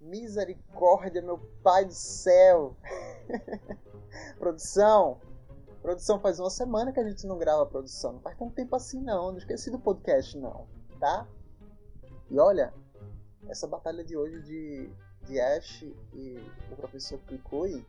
Misericórdia, 0.00 1.22
meu 1.22 1.38
pai 1.62 1.84
do 1.84 1.92
céu! 1.92 2.76
produção! 4.38 5.20
Produção, 5.82 6.20
faz 6.20 6.40
uma 6.40 6.50
semana 6.50 6.92
que 6.92 6.98
a 6.98 7.08
gente 7.08 7.26
não 7.26 7.38
grava 7.38 7.62
a 7.62 7.66
produção. 7.66 8.14
Não 8.14 8.20
faz 8.20 8.36
tanto 8.36 8.54
tempo 8.54 8.74
assim 8.74 9.00
não. 9.00 9.30
Não 9.30 9.38
esqueci 9.38 9.70
do 9.70 9.78
podcast 9.78 10.36
não, 10.36 10.66
tá? 10.98 11.28
E 12.28 12.40
olha, 12.40 12.74
essa 13.48 13.68
batalha 13.68 14.04
de 14.04 14.16
hoje 14.16 14.42
de, 14.42 14.90
de 15.26 15.40
Ash 15.40 15.82
e 16.12 16.40
o 16.72 16.76
professor 16.76 17.20
Kikui 17.20 17.86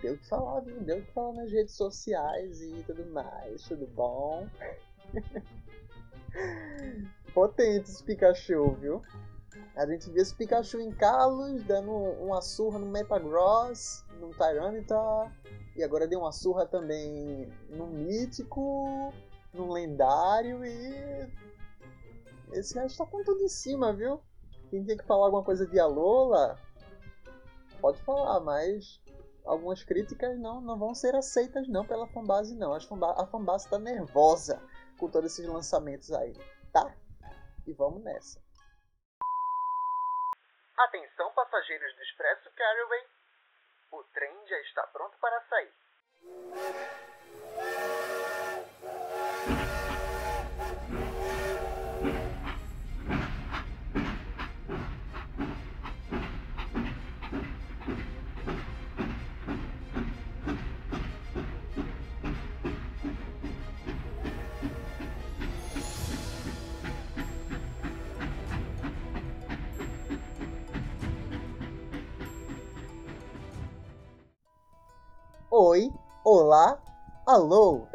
deu 0.00 0.14
o 0.14 0.18
que 0.18 0.28
falar, 0.28 0.60
viu? 0.60 0.80
Deu 0.80 0.98
o 0.98 1.02
que 1.02 1.12
falar 1.12 1.32
nas 1.32 1.50
redes 1.50 1.74
sociais 1.74 2.60
e 2.60 2.84
tudo 2.86 3.04
mais. 3.06 3.64
Tudo 3.64 3.88
bom? 3.88 4.48
Potente 7.34 7.90
esse 7.90 8.04
Pikachu, 8.04 8.74
viu? 8.74 9.02
A 9.76 9.86
gente 9.86 10.08
viu 10.08 10.22
esse 10.22 10.34
Pikachu 10.34 10.80
em 10.80 10.92
Kalos, 10.92 11.64
dando 11.64 11.90
uma 11.90 12.40
surra 12.40 12.78
no 12.78 12.86
Metagross, 12.86 14.04
no 14.20 14.30
Tyranitar, 14.30 15.32
e 15.74 15.82
agora 15.82 16.06
deu 16.06 16.20
uma 16.20 16.30
surra 16.30 16.64
também 16.64 17.52
no 17.68 17.88
Mítico, 17.88 19.12
no 19.52 19.72
Lendário, 19.72 20.64
e... 20.64 21.44
Esse 22.52 22.78
resto 22.78 22.98
tá 22.98 23.06
com 23.06 23.24
tudo 23.24 23.42
em 23.42 23.48
cima, 23.48 23.92
viu? 23.92 24.20
Quem 24.70 24.84
tem 24.84 24.96
que 24.96 25.04
falar 25.04 25.26
alguma 25.26 25.42
coisa 25.42 25.66
de 25.66 25.80
Alola, 25.80 26.56
pode 27.80 28.00
falar, 28.02 28.38
mas 28.40 29.00
algumas 29.44 29.82
críticas 29.82 30.38
não, 30.38 30.60
não 30.60 30.78
vão 30.78 30.94
ser 30.94 31.16
aceitas 31.16 31.68
não 31.68 31.84
pela 31.84 32.06
fanbase 32.06 32.54
não. 32.54 32.72
A 32.72 33.26
fanbase 33.26 33.68
tá 33.68 33.78
nervosa 33.78 34.62
com 34.98 35.08
todos 35.08 35.32
esses 35.32 35.46
lançamentos 35.46 36.12
aí, 36.12 36.32
tá? 36.72 36.94
E 37.66 37.72
vamos 37.72 38.02
nessa. 38.04 38.43
Atenção 40.76 41.30
passageiros 41.32 41.94
do 41.94 42.02
Expresso 42.02 42.50
Carraway, 42.50 43.06
o 43.92 44.02
trem 44.12 44.46
já 44.46 44.58
está 44.60 44.86
pronto 44.88 45.16
para 45.18 45.40
sair. 45.42 45.72
Olá, 76.24 76.78
alô! 77.26 77.86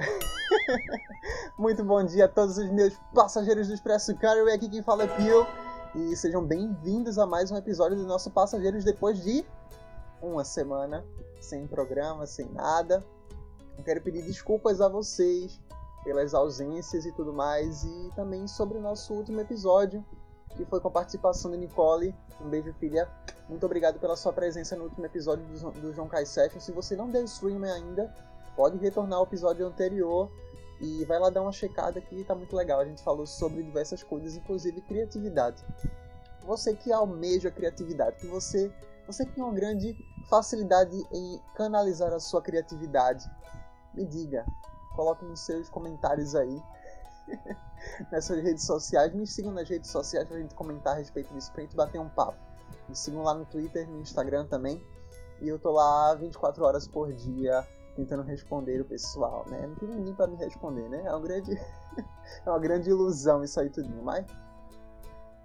Muito 1.57 1.83
bom 1.83 2.03
dia 2.03 2.25
a 2.25 2.27
todos 2.27 2.59
os 2.59 2.69
meus 2.69 2.93
passageiros 3.11 3.67
do 3.67 3.73
Expresso 3.73 4.15
Carry, 4.17 4.51
aqui 4.51 4.69
quem 4.69 4.83
fala 4.83 5.05
é 5.05 5.07
Pio, 5.07 5.47
e 5.95 6.15
sejam 6.15 6.45
bem-vindos 6.45 7.17
a 7.17 7.25
mais 7.25 7.49
um 7.49 7.57
episódio 7.57 7.97
do 7.97 8.05
nosso 8.05 8.29
Passageiros 8.29 8.83
depois 8.83 9.23
de 9.23 9.43
uma 10.21 10.45
semana 10.45 11.03
sem 11.41 11.65
programa, 11.65 12.27
sem 12.27 12.47
nada. 12.49 13.03
Eu 13.75 13.83
quero 13.83 13.99
pedir 13.99 14.21
desculpas 14.21 14.79
a 14.79 14.87
vocês 14.87 15.59
pelas 16.03 16.35
ausências 16.35 17.07
e 17.07 17.11
tudo 17.11 17.33
mais, 17.33 17.83
e 17.83 18.11
também 18.15 18.47
sobre 18.47 18.77
o 18.77 18.81
nosso 18.81 19.11
último 19.15 19.41
episódio, 19.41 20.05
que 20.59 20.65
foi 20.65 20.81
com 20.81 20.89
a 20.89 20.91
participação 20.91 21.49
de 21.51 21.57
Nicole. 21.57 22.13
Um 22.41 22.49
beijo, 22.49 22.73
filha. 22.73 23.09
Muito 23.47 23.65
obrigado 23.65 23.97
pela 23.97 24.17
sua 24.17 24.33
presença 24.33 24.75
no 24.75 24.83
último 24.83 25.05
episódio 25.05 25.45
do, 25.45 25.71
do 25.71 25.93
João 25.93 26.09
Kai 26.09 26.25
Session. 26.25 26.59
Se 26.59 26.73
você 26.73 26.97
não 26.97 27.09
deu 27.09 27.23
stream 27.23 27.63
ainda, 27.63 28.13
pode 28.57 28.77
retornar 28.77 29.19
ao 29.19 29.23
episódio 29.23 29.65
anterior 29.65 30.29
e 30.81 31.05
vai 31.05 31.17
lá 31.17 31.29
dar 31.29 31.41
uma 31.41 31.53
checada 31.53 32.01
que 32.01 32.25
tá 32.25 32.35
muito 32.35 32.53
legal. 32.57 32.81
A 32.81 32.85
gente 32.85 33.01
falou 33.01 33.25
sobre 33.25 33.63
diversas 33.63 34.03
coisas, 34.03 34.35
inclusive 34.35 34.81
criatividade. 34.81 35.63
Você 36.45 36.75
que 36.75 36.91
almeja 36.91 37.49
criatividade, 37.49 38.17
que 38.17 38.27
você, 38.27 38.69
você 39.07 39.25
que 39.25 39.31
tem 39.31 39.43
uma 39.43 39.53
grande 39.53 39.95
facilidade 40.29 40.95
em 41.13 41.41
canalizar 41.55 42.11
a 42.11 42.19
sua 42.19 42.41
criatividade, 42.41 43.25
me 43.93 44.05
diga, 44.05 44.45
coloque 44.93 45.23
nos 45.23 45.39
seus 45.39 45.69
comentários 45.69 46.35
aí 46.35 46.61
nessas 48.11 48.41
redes 48.41 48.65
sociais. 48.65 49.13
Me 49.13 49.25
sigam 49.25 49.51
nas 49.51 49.69
redes 49.69 49.89
sociais 49.89 50.27
pra 50.27 50.37
gente 50.37 50.55
comentar 50.55 50.93
a 50.93 50.97
respeito 50.97 51.33
disso, 51.33 51.51
pra 51.51 51.61
gente 51.61 51.75
bater 51.75 51.99
um 51.99 52.09
papo. 52.09 52.37
Me 52.87 52.95
sigam 52.95 53.23
lá 53.23 53.33
no 53.33 53.45
Twitter, 53.45 53.87
no 53.87 54.01
Instagram 54.01 54.45
também. 54.47 54.81
E 55.41 55.47
eu 55.47 55.57
tô 55.57 55.71
lá 55.71 56.13
24 56.15 56.63
horas 56.63 56.87
por 56.87 57.13
dia 57.13 57.65
tentando 57.95 58.23
responder 58.23 58.81
o 58.81 58.85
pessoal, 58.85 59.45
né? 59.47 59.65
Não 59.67 59.75
tem 59.75 59.89
ninguém 59.89 60.13
para 60.13 60.27
me 60.27 60.35
responder, 60.37 60.87
né? 60.89 61.03
É 61.05 61.09
uma 61.11 61.21
grande, 61.21 61.53
é 62.45 62.49
uma 62.49 62.59
grande 62.59 62.89
ilusão 62.89 63.43
isso 63.43 63.59
aí 63.59 63.69
tudinho, 63.69 64.01
mas 64.03 64.25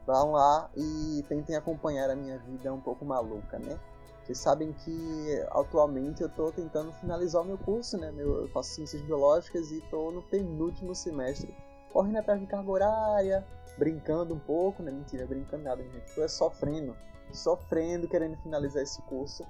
vão 0.06 0.33
lá 0.33 0.71
e 0.77 1.25
tentem 1.28 1.56
acompanhar 1.56 2.11
a 2.11 2.17
minha 2.17 2.39
vida 2.39 2.73
um 2.73 2.81
pouco 2.81 3.05
maluca, 3.05 3.59
né? 3.59 3.78
Vocês 4.23 4.39
sabem 4.39 4.73
que 4.73 5.44
atualmente 5.50 6.23
eu 6.23 6.28
estou 6.28 6.50
tentando 6.50 6.93
finalizar 6.94 7.43
o 7.43 7.44
meu 7.44 7.59
curso, 7.59 7.99
né? 7.99 8.11
Meu, 8.11 8.43
eu 8.43 8.49
faço 8.49 8.71
ciências 8.71 9.03
biológicas 9.03 9.71
e 9.71 9.78
estou 9.78 10.11
no 10.11 10.23
penúltimo 10.23 10.94
semestre, 10.94 11.55
correndo 11.94 12.19
atrás 12.19 12.38
de 12.38 12.47
carga 12.47 12.71
horária, 12.71 13.47
brincando 13.78 14.34
um 14.34 14.38
pouco, 14.38 14.82
né? 14.82 14.91
Mentira, 14.91 15.27
brincando 15.27 15.62
nada, 15.65 15.82
gente. 15.82 16.05
Estou 16.05 16.25
é 16.25 16.28
sofrendo 16.28 16.94
sofrendo 17.32 18.09
querendo 18.09 18.37
finalizar 18.38 18.82
esse 18.82 19.00
curso. 19.03 19.44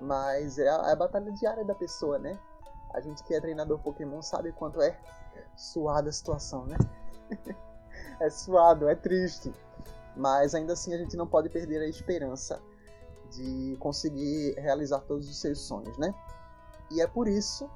Mas 0.00 0.58
é 0.58 0.68
a, 0.68 0.88
é 0.88 0.92
a 0.92 0.96
batalha 0.96 1.30
diária 1.32 1.64
da 1.64 1.74
pessoa, 1.74 2.18
né? 2.18 2.38
A 2.94 3.00
gente 3.00 3.22
que 3.22 3.34
é 3.34 3.40
treinador 3.40 3.78
Pokémon 3.80 4.22
sabe 4.22 4.52
quanto 4.52 4.80
é 4.80 4.98
suada 5.56 6.08
a 6.08 6.12
situação, 6.12 6.66
né? 6.66 6.76
é 8.20 8.30
suado, 8.30 8.88
é 8.88 8.94
triste. 8.94 9.52
Mas 10.16 10.54
ainda 10.54 10.72
assim 10.72 10.94
a 10.94 10.98
gente 10.98 11.16
não 11.16 11.26
pode 11.26 11.48
perder 11.48 11.80
a 11.80 11.88
esperança 11.88 12.60
de 13.30 13.76
conseguir 13.78 14.54
realizar 14.58 15.00
todos 15.00 15.28
os 15.28 15.40
seus 15.40 15.60
sonhos, 15.60 15.96
né? 15.98 16.14
E 16.90 17.02
é 17.02 17.06
por 17.06 17.28
isso 17.28 17.68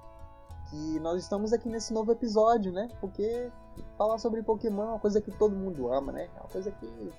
que 0.71 0.99
nós 1.01 1.23
estamos 1.23 1.53
aqui 1.53 1.69
nesse 1.69 1.93
novo 1.93 2.13
episódio, 2.13 2.73
né? 2.73 2.89
Porque 3.01 3.51
falar 3.97 4.19
sobre 4.19 4.43
Pokémon 4.43 4.83
é 4.83 4.87
uma 4.87 4.99
coisa 4.99 5.21
que 5.21 5.31
todo 5.31 5.55
mundo 5.55 5.93
ama, 5.93 6.13
né? 6.13 6.29
É 6.37 6.41
uma 6.41 6.49
coisa 6.49 6.71
que 6.71 7.13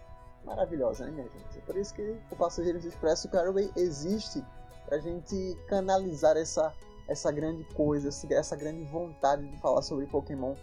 maravilhosa, 0.46 1.06
né, 1.06 1.12
minha 1.12 1.30
gente? 1.30 1.58
É 1.58 1.62
por 1.62 1.78
isso 1.78 1.94
que 1.94 2.18
o 2.32 2.36
Passageiros 2.36 2.86
Expresso 2.86 3.30
Caraway 3.30 3.72
existe 3.76 4.44
pra 4.86 4.98
gente 5.00 5.58
canalizar 5.68 6.36
essa, 6.38 6.74
essa 7.08 7.32
grande 7.32 7.64
coisa, 7.74 8.10
essa 8.32 8.56
grande 8.56 8.84
vontade 8.84 9.48
de 9.48 9.58
falar 9.58 9.82
sobre 9.82 10.06
Pokémon 10.08 10.56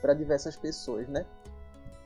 para 0.00 0.14
diversas 0.14 0.56
pessoas, 0.56 1.08
né? 1.08 1.24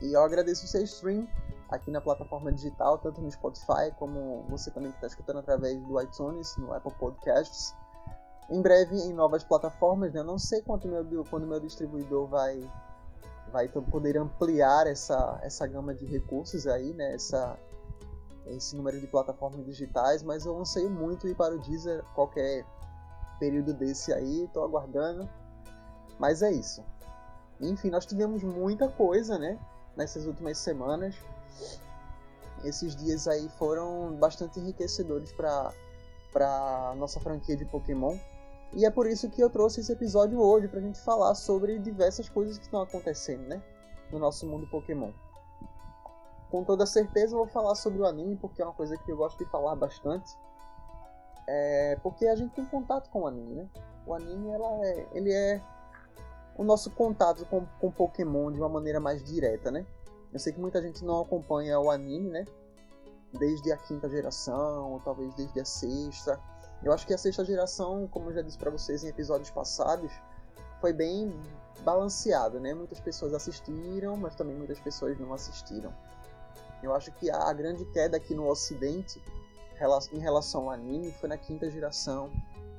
E 0.01 0.13
eu 0.13 0.21
agradeço 0.21 0.65
o 0.65 0.67
seu 0.67 0.83
stream 0.83 1.27
aqui 1.69 1.89
na 1.89 2.01
plataforma 2.01 2.51
digital, 2.51 2.97
tanto 2.97 3.21
no 3.21 3.31
Spotify 3.31 3.91
como 3.97 4.43
você 4.49 4.69
também 4.69 4.91
que 4.91 4.97
está 4.97 5.07
escutando 5.07 5.39
através 5.39 5.81
do 5.81 6.01
iTunes, 6.01 6.55
no 6.57 6.73
Apple 6.73 6.93
Podcasts. 6.99 7.73
Em 8.49 8.61
breve 8.61 8.97
em 8.97 9.13
novas 9.13 9.43
plataformas, 9.43 10.13
né? 10.13 10.19
Eu 10.19 10.25
não 10.25 10.37
sei 10.37 10.61
quanto 10.61 10.87
meu, 10.87 11.23
quando 11.29 11.47
meu 11.47 11.59
distribuidor 11.59 12.27
vai 12.27 12.69
vai 13.53 13.67
poder 13.69 14.17
ampliar 14.17 14.87
essa, 14.87 15.39
essa 15.43 15.67
gama 15.67 15.93
de 15.93 16.07
recursos 16.07 16.65
aí, 16.65 16.91
né? 16.91 17.13
Essa, 17.13 17.55
esse 18.47 18.75
número 18.75 18.99
de 18.99 19.05
plataformas 19.05 19.63
digitais, 19.63 20.23
mas 20.23 20.47
eu 20.47 20.57
anseio 20.59 20.89
muito 20.89 21.27
ir 21.27 21.35
para 21.35 21.53
o 21.53 21.59
Deezer 21.59 22.03
qualquer 22.15 22.65
período 23.39 23.71
desse 23.71 24.11
aí, 24.11 24.45
estou 24.45 24.63
aguardando. 24.63 25.29
Mas 26.17 26.41
é 26.41 26.51
isso. 26.51 26.83
Enfim, 27.61 27.91
nós 27.91 28.07
tivemos 28.07 28.41
muita 28.41 28.89
coisa, 28.89 29.37
né? 29.37 29.59
Nessas 29.95 30.25
últimas 30.25 30.57
semanas. 30.57 31.15
Esses 32.63 32.95
dias 32.95 33.27
aí 33.27 33.47
foram 33.59 34.15
bastante 34.15 34.59
enriquecedores 34.59 35.31
para 35.31 35.71
para 36.31 36.95
nossa 36.97 37.19
franquia 37.19 37.55
de 37.55 37.63
Pokémon. 37.65 38.17
E 38.75 38.85
é 38.85 38.89
por 38.89 39.05
isso 39.05 39.29
que 39.29 39.41
eu 39.41 39.49
trouxe 39.49 39.81
esse 39.81 39.91
episódio 39.91 40.39
hoje, 40.39 40.67
pra 40.67 40.81
gente 40.81 40.99
falar 40.99 41.35
sobre 41.35 41.77
diversas 41.77 42.27
coisas 42.27 42.57
que 42.57 42.65
estão 42.65 42.81
acontecendo, 42.81 43.43
né? 43.47 43.61
No 44.11 44.17
nosso 44.17 44.47
mundo 44.47 44.67
Pokémon. 44.67 45.11
Com 46.49 46.63
toda 46.63 46.85
certeza 46.85 47.33
eu 47.33 47.39
vou 47.39 47.47
falar 47.47 47.75
sobre 47.75 48.01
o 48.01 48.05
anime, 48.05 48.35
porque 48.35 48.61
é 48.61 48.65
uma 48.65 48.73
coisa 48.73 48.97
que 48.97 49.11
eu 49.11 49.17
gosto 49.17 49.37
de 49.37 49.49
falar 49.51 49.75
bastante. 49.75 50.35
É 51.47 51.97
porque 52.01 52.25
a 52.25 52.35
gente 52.35 52.53
tem 52.55 52.65
contato 52.65 53.09
com 53.09 53.21
o 53.21 53.27
anime, 53.27 53.55
né? 53.55 53.69
O 54.07 54.13
anime, 54.13 54.49
ela 54.49 54.85
é, 54.85 55.07
ele 55.13 55.31
é 55.31 55.61
o 56.57 56.63
nosso 56.63 56.89
contato 56.91 57.45
com, 57.45 57.65
com 57.79 57.91
Pokémon 57.91 58.51
de 58.51 58.59
uma 58.59 58.69
maneira 58.69 58.99
mais 58.99 59.23
direta, 59.23 59.69
né? 59.69 59.85
Eu 60.31 60.39
sei 60.39 60.51
que 60.51 60.59
muita 60.59 60.81
gente 60.81 61.05
não 61.05 61.21
acompanha 61.21 61.79
o 61.79 61.91
anime, 61.91 62.29
né? 62.29 62.45
Desde 63.33 63.71
a 63.71 63.77
quinta 63.77 64.09
geração, 64.09 64.93
ou 64.93 64.99
talvez 64.99 65.33
desde 65.35 65.59
a 65.59 65.65
sexta 65.65 66.39
eu 66.83 66.91
acho 66.91 67.07
que 67.07 67.13
a 67.13 67.17
sexta 67.17 67.45
geração, 67.45 68.07
como 68.07 68.29
eu 68.29 68.33
já 68.33 68.41
disse 68.41 68.57
para 68.57 68.69
vocês 68.69 69.03
em 69.03 69.07
episódios 69.07 69.49
passados, 69.49 70.11
foi 70.81 70.91
bem 70.91 71.33
balanceado, 71.81 72.59
né? 72.59 72.73
Muitas 72.73 72.99
pessoas 72.99 73.33
assistiram, 73.33 74.17
mas 74.17 74.35
também 74.35 74.55
muitas 74.55 74.79
pessoas 74.79 75.17
não 75.17 75.33
assistiram. 75.33 75.93
Eu 76.81 76.93
acho 76.93 77.11
que 77.13 77.31
a 77.31 77.53
grande 77.53 77.85
queda 77.85 78.17
aqui 78.17 78.35
no 78.35 78.47
Ocidente 78.49 79.21
em 80.11 80.19
relação 80.19 80.63
ao 80.63 80.71
anime 80.71 81.11
foi 81.13 81.29
na 81.29 81.37
quinta 81.37 81.69
geração 81.69 82.29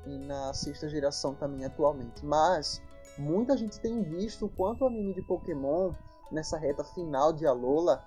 e 0.07 0.19
na 0.19 0.53
sexta 0.53 0.89
geração 0.89 1.35
também 1.35 1.65
atualmente. 1.65 2.25
Mas 2.25 2.83
muita 3.17 3.57
gente 3.57 3.81
tem 3.81 4.03
visto 4.03 4.47
o 4.47 4.49
quanto 4.51 4.85
o 4.85 4.87
anime 4.87 5.15
de 5.15 5.23
Pokémon 5.23 5.93
nessa 6.31 6.59
reta 6.59 6.85
final 6.85 7.33
de 7.33 7.47
Alola 7.47 8.05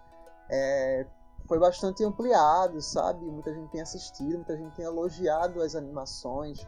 é, 0.50 1.06
foi 1.48 1.60
bastante 1.60 2.04
ampliado, 2.04 2.82
sabe? 2.82 3.26
Muita 3.26 3.54
gente 3.54 3.72
tem 3.72 3.82
assistido, 3.82 4.36
muita 4.36 4.58
gente 4.58 4.76
tem 4.76 4.86
elogiado 4.86 5.62
as 5.62 5.76
animações. 5.76 6.68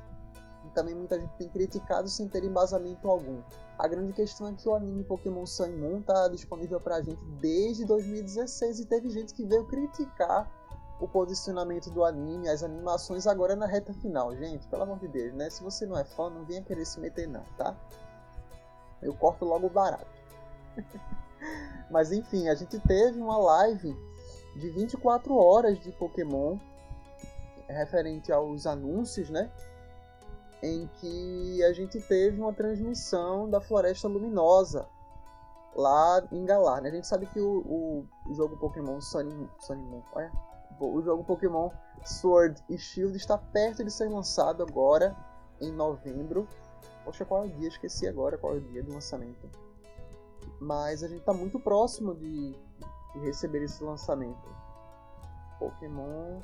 E 0.66 0.70
também 0.70 0.96
muita 0.96 1.20
gente 1.20 1.34
tem 1.38 1.50
criticado 1.50 2.08
sem 2.08 2.28
ter 2.28 2.44
embasamento 2.44 3.08
algum. 3.08 3.42
A 3.78 3.88
grande 3.88 4.14
questão 4.14 4.48
é 4.48 4.54
que 4.54 4.68
o 4.68 4.76
anime 4.76 5.04
Pokémon 5.04 5.46
Sun 5.46 5.78
Moon 5.78 6.00
está 6.00 6.28
disponível 6.30 6.80
pra 6.80 7.02
gente 7.02 7.24
desde 7.42 7.86
2016 7.86 8.80
e 8.80 8.86
teve 8.86 9.10
gente 9.10 9.34
que 9.34 9.46
veio 9.46 9.66
criticar 9.68 10.50
o 11.00 11.08
posicionamento 11.08 11.90
do 11.90 12.04
anime, 12.04 12.50
as 12.50 12.62
animações 12.62 13.25
agora 13.25 13.56
na 13.56 13.66
reta 13.66 13.94
final. 13.94 14.36
Gente, 14.36 14.68
pelo 14.68 14.84
amor 14.84 15.00
de 15.00 15.08
Deus, 15.08 15.34
né? 15.34 15.50
Se 15.50 15.64
você 15.64 15.86
não 15.86 15.98
é 15.98 16.04
fã, 16.04 16.30
não 16.30 16.46
venha 16.46 16.62
querer 16.62 16.86
se 16.86 17.00
meter 17.00 17.28
não, 17.28 17.44
tá? 17.58 17.75
Eu 19.02 19.14
corto 19.14 19.46
logo 19.46 19.70
barato. 19.70 20.08
Mas 21.90 22.12
enfim, 22.12 22.50
a 22.50 22.56
gente 22.56 22.78
teve 22.80 23.20
uma 23.20 23.38
live 23.38 23.96
de 24.60 24.70
24 24.70 25.34
horas 25.36 25.80
de 25.80 25.92
Pokémon 25.94 26.58
referente 27.68 28.32
aos 28.32 28.68
anúncios, 28.68 29.30
né? 29.30 29.50
Em 30.62 30.88
que 31.00 31.64
a 31.64 31.72
gente 31.72 32.00
teve 32.02 32.40
uma 32.42 32.52
transmissão 32.52 33.50
da 33.50 33.62
Floresta 33.62 34.08
Luminosa 34.08 34.88
lá 35.76 36.28
em 36.32 36.44
Galar. 36.46 36.82
Né? 36.82 36.90
A 36.90 36.94
gente 36.94 37.08
sabe 37.08 37.26
que 37.28 37.40
o, 37.40 38.06
o 38.28 38.34
jogo 38.34 38.58
Pokémon 38.58 39.00
Sun, 39.00 39.48
Sun 39.60 39.76
Moon, 39.76 40.04
olha, 40.14 40.32
o 40.80 41.02
jogo 41.02 41.24
Pokémon 41.24 41.70
Sword 42.04 42.62
e 42.70 42.78
Shield 42.78 43.16
está 43.16 43.38
perto 43.38 43.84
de 43.84 43.92
ser 43.92 44.10
lançado 44.10 44.64
agora 44.64 45.16
em 45.62 45.72
novembro. 45.72 46.48
Poxa, 47.06 47.24
qual 47.24 47.46
é 47.46 47.48
o 47.48 47.52
dia? 47.52 47.70
Esqueci 47.70 48.08
agora 48.08 48.38
qual 48.38 48.56
é 48.56 48.58
o 48.58 48.62
dia 48.62 48.84
do 48.84 48.94
lançamento. 48.94 49.50
Mas 50.60 51.04
a 51.04 51.08
gente 51.08 51.22
está 51.22 51.34
muito 51.34 51.60
próximo 51.60 52.14
de, 52.16 52.56
de 53.14 53.20
receber 53.20 53.64
esse 53.64 53.84
lançamento. 53.84 54.48
Pokémon 55.58 56.40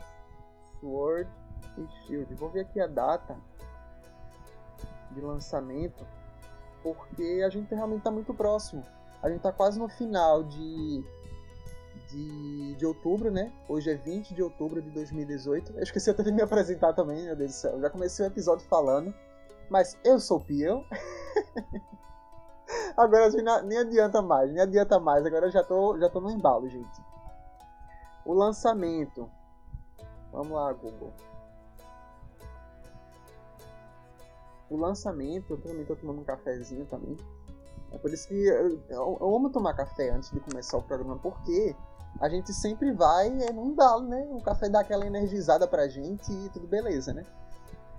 Sword 0.79 1.29
e 1.77 1.87
Shield. 2.05 2.33
Vou 2.35 2.49
ver 2.49 2.61
aqui 2.61 2.79
a 2.79 2.87
data 2.87 3.37
de 5.11 5.21
lançamento, 5.21 6.05
porque 6.83 7.41
a 7.45 7.49
gente 7.49 7.73
realmente 7.73 7.99
está 7.99 8.11
muito 8.11 8.33
próximo. 8.33 8.83
A 9.21 9.29
gente 9.29 9.37
está 9.37 9.51
quase 9.51 9.79
no 9.79 9.87
final 9.87 10.43
de, 10.43 11.03
de, 12.09 12.75
de 12.75 12.85
outubro, 12.85 13.31
né? 13.31 13.51
Hoje 13.67 13.89
é 13.89 13.95
20 13.95 14.35
de 14.35 14.43
outubro 14.43 14.81
de 14.81 14.91
2018. 14.91 15.73
Eu 15.73 15.83
esqueci 15.83 16.09
até 16.09 16.21
de 16.21 16.31
me 16.31 16.41
apresentar 16.41 16.93
também, 16.93 17.23
meu 17.23 17.35
Deus 17.35 17.51
do 17.51 17.55
céu. 17.55 17.71
Eu 17.73 17.81
já 17.81 17.89
comecei 17.89 18.25
o 18.25 18.27
episódio 18.27 18.67
falando, 18.67 19.13
mas 19.69 19.97
eu 20.03 20.19
sou 20.19 20.37
o 20.37 20.41
Pio. 20.43 20.85
Agora 22.97 23.27
assim, 23.27 23.41
nem 23.65 23.77
adianta 23.77 24.21
mais, 24.21 24.51
nem 24.51 24.61
adianta 24.61 24.99
mais. 24.99 25.25
Agora 25.25 25.47
eu 25.47 25.51
já 25.51 25.63
tô, 25.63 25.97
já 25.97 26.09
tô 26.09 26.21
no 26.21 26.31
embalo, 26.31 26.67
gente. 26.69 27.03
O 28.25 28.33
lançamento. 28.33 29.29
Vamos 30.31 30.51
lá, 30.51 30.71
Google. 30.73 31.13
O 34.69 34.77
lançamento, 34.77 35.53
eu 35.53 35.61
também 35.61 35.85
tô 35.85 35.95
tomando 35.95 36.21
um 36.21 36.23
cafezinho 36.23 36.85
também. 36.85 37.15
É 37.91 37.97
por 37.97 38.11
isso 38.11 38.27
que 38.27 38.33
eu, 38.33 38.79
eu, 38.89 39.17
eu, 39.21 39.35
amo 39.35 39.49
tomar 39.49 39.73
café 39.73 40.09
antes 40.09 40.31
de 40.31 40.39
começar 40.39 40.77
o 40.77 40.81
programa, 40.81 41.17
porque 41.17 41.75
a 42.19 42.27
gente 42.29 42.53
sempre 42.53 42.91
vai 42.91 43.27
é, 43.43 43.51
no 43.51 43.65
embalo, 43.65 44.07
né? 44.07 44.27
O 44.31 44.41
café 44.41 44.67
dá 44.67 44.79
aquela 44.79 45.05
energizada 45.05 45.67
pra 45.67 45.87
gente 45.87 46.31
e 46.31 46.49
tudo 46.49 46.67
beleza, 46.67 47.13
né? 47.13 47.25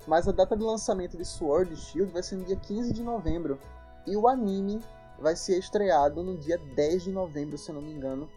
Mas 0.06 0.26
a 0.26 0.32
data 0.32 0.56
de 0.56 0.62
lançamento 0.62 1.16
de 1.16 1.25
Sword 1.25 1.76
Shield 1.76 2.12
vai 2.12 2.22
ser 2.22 2.37
no 2.37 2.44
dia 2.44 2.56
15 2.56 2.93
de 2.93 3.02
novembro. 3.02 3.58
E 4.06 4.17
o 4.17 4.29
anime 4.29 4.81
vai 5.19 5.35
ser 5.35 5.58
estreado 5.58 6.23
no 6.23 6.37
dia 6.37 6.58
10 6.58 7.05
de 7.05 7.12
novembro, 7.12 7.58
se 7.58 7.70
eu 7.70 7.75
não 7.75 7.82
me 7.82 7.93
engano. 7.93 8.29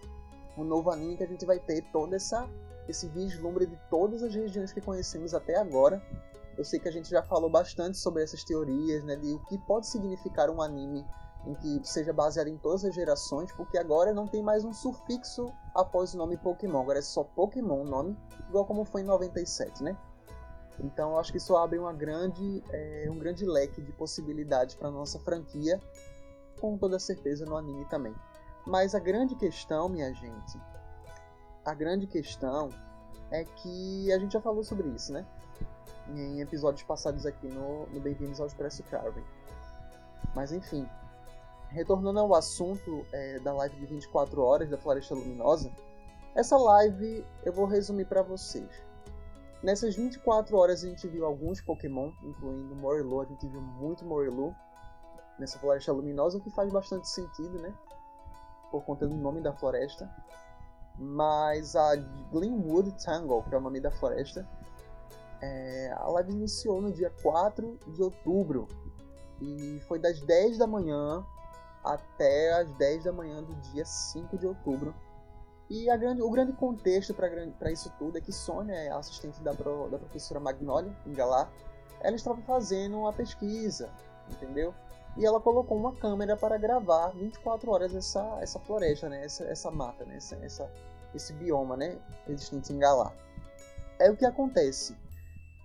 Um 0.57 0.63
novo 0.63 0.89
anime 0.89 1.17
que 1.17 1.23
a 1.23 1.27
gente 1.27 1.45
vai 1.45 1.59
ter 1.59 1.83
todo 1.91 2.13
essa, 2.13 2.49
esse 2.87 3.07
vislumbre 3.07 3.65
de 3.65 3.77
todas 3.89 4.23
as 4.23 4.33
regiões 4.33 4.73
que 4.73 4.81
conhecemos 4.81 5.33
até 5.33 5.57
agora. 5.57 6.01
Eu 6.57 6.65
sei 6.65 6.79
que 6.79 6.89
a 6.89 6.91
gente 6.91 7.09
já 7.09 7.21
falou 7.21 7.49
bastante 7.49 7.97
sobre 7.97 8.23
essas 8.23 8.43
teorias, 8.43 9.03
né, 9.03 9.15
de 9.15 9.31
o 9.31 9.39
que 9.45 9.57
pode 9.59 9.87
significar 9.87 10.49
um 10.49 10.61
anime 10.61 11.05
em 11.45 11.53
que 11.55 11.81
seja 11.87 12.11
baseado 12.11 12.47
em 12.47 12.57
todas 12.57 12.83
as 12.83 12.93
gerações, 12.93 13.51
porque 13.53 13.77
agora 13.77 14.13
não 14.13 14.27
tem 14.27 14.43
mais 14.43 14.65
um 14.65 14.73
sufixo 14.73 15.53
após 15.73 16.13
o 16.13 16.17
nome 16.17 16.35
Pokémon, 16.35 16.81
agora 16.81 16.99
é 16.99 17.01
só 17.01 17.23
Pokémon 17.23 17.81
o 17.81 17.85
nome, 17.85 18.17
igual 18.49 18.65
como 18.65 18.83
foi 18.83 19.01
em 19.01 19.05
97, 19.05 19.83
né? 19.83 19.97
Então 20.81 21.11
eu 21.11 21.19
acho 21.19 21.31
que 21.31 21.37
isso 21.37 21.55
abre 21.55 21.77
uma 21.77 21.93
grande, 21.93 22.63
é, 22.69 23.07
um 23.09 23.17
grande 23.17 23.45
leque 23.45 23.81
de 23.81 23.91
possibilidades 23.91 24.75
para 24.75 24.89
nossa 24.89 25.19
franquia, 25.19 25.79
com 26.59 26.77
toda 26.77 26.97
certeza 26.99 27.45
no 27.45 27.57
anime 27.57 27.85
também. 27.85 28.15
Mas 28.65 28.95
a 28.95 28.99
grande 28.99 29.35
questão, 29.35 29.89
minha 29.89 30.13
gente, 30.13 30.59
a 31.65 31.73
grande 31.73 32.07
questão 32.07 32.69
é 33.31 33.43
que 33.43 34.11
a 34.11 34.19
gente 34.19 34.33
já 34.33 34.41
falou 34.41 34.63
sobre 34.63 34.87
isso, 34.89 35.11
né? 35.11 35.25
Em 36.07 36.41
episódios 36.41 36.83
passados 36.83 37.25
aqui 37.25 37.47
no, 37.47 37.85
no 37.87 37.99
Bem-vindos 37.99 38.39
ao 38.39 38.47
Expresso 38.47 38.83
Carving. 38.83 39.23
Mas 40.35 40.51
enfim, 40.51 40.87
retornando 41.69 42.19
ao 42.19 42.33
assunto 42.33 43.05
é, 43.11 43.39
da 43.39 43.53
live 43.53 43.75
de 43.75 43.85
24 43.85 44.41
horas 44.41 44.69
da 44.69 44.77
Floresta 44.77 45.13
Luminosa, 45.13 45.71
essa 46.35 46.57
live 46.57 47.25
eu 47.43 47.53
vou 47.53 47.65
resumir 47.65 48.05
para 48.05 48.21
vocês. 48.21 48.88
Nessas 49.61 49.95
24 49.95 50.55
horas 50.57 50.83
a 50.83 50.87
gente 50.87 51.07
viu 51.07 51.25
alguns 51.25 51.59
Pokémon, 51.61 52.11
incluindo 52.23 52.75
Morilu, 52.75 53.21
a 53.21 53.25
gente 53.25 53.47
viu 53.47 53.61
muito 53.61 54.05
Morilu 54.05 54.55
nessa 55.37 55.59
Floresta 55.59 55.91
Luminosa, 55.91 56.37
o 56.37 56.41
que 56.41 56.49
faz 56.49 56.71
bastante 56.71 57.09
sentido, 57.09 57.59
né? 57.59 57.73
Por 58.71 58.83
conta 58.83 59.07
do 59.07 59.15
nome 59.15 59.41
da 59.41 59.53
floresta. 59.53 60.09
Mas 60.97 61.75
a 61.75 61.95
Glenwood 62.31 62.91
Tangle, 63.03 63.43
que 63.43 63.55
é 63.55 63.57
o 63.57 63.61
nome 63.61 63.79
da 63.79 63.91
floresta, 63.91 64.47
é, 65.41 65.93
a 65.95 66.07
live 66.09 66.31
iniciou 66.31 66.81
no 66.81 66.91
dia 66.91 67.11
4 67.21 67.79
de 67.87 68.03
outubro 68.03 68.67
e 69.41 69.81
foi 69.87 69.97
das 69.97 70.19
10 70.21 70.57
da 70.57 70.67
manhã 70.67 71.25
até 71.83 72.53
as 72.53 72.69
10 72.73 73.05
da 73.05 73.13
manhã 73.13 73.41
do 73.41 73.55
dia 73.71 73.85
5 73.85 74.37
de 74.37 74.45
outubro. 74.45 74.93
E 75.69 75.85
grande, 75.97 76.21
o 76.21 76.29
grande 76.31 76.53
contexto 76.53 77.13
para 77.13 77.71
isso 77.71 77.93
tudo 77.99 78.17
é 78.17 78.21
que 78.21 78.31
Sônia 78.31 78.73
é 78.73 78.89
assistente 78.89 79.39
da, 79.41 79.53
pro, 79.53 79.87
da 79.89 79.99
professora 79.99 80.39
Magnolia, 80.39 80.91
em 81.05 81.13
Galar. 81.13 81.47
Ela 82.01 82.15
estava 82.15 82.41
fazendo 82.41 82.97
uma 82.97 83.13
pesquisa, 83.13 83.91
entendeu? 84.31 84.73
E 85.15 85.25
ela 85.25 85.39
colocou 85.39 85.77
uma 85.77 85.93
câmera 85.95 86.35
para 86.35 86.57
gravar 86.57 87.09
24 87.09 87.71
horas 87.71 87.93
essa, 87.93 88.39
essa 88.41 88.59
floresta, 88.59 89.09
né? 89.09 89.23
essa, 89.23 89.43
essa 89.43 89.69
mata, 89.69 90.05
né? 90.05 90.15
essa, 90.15 90.35
essa, 90.37 90.71
esse 91.13 91.33
bioma 91.33 91.77
né? 91.77 91.99
existente 92.27 92.73
em 92.73 92.79
Galar. 92.79 93.13
É 93.99 94.09
o 94.09 94.15
que 94.15 94.25
acontece. 94.25 94.97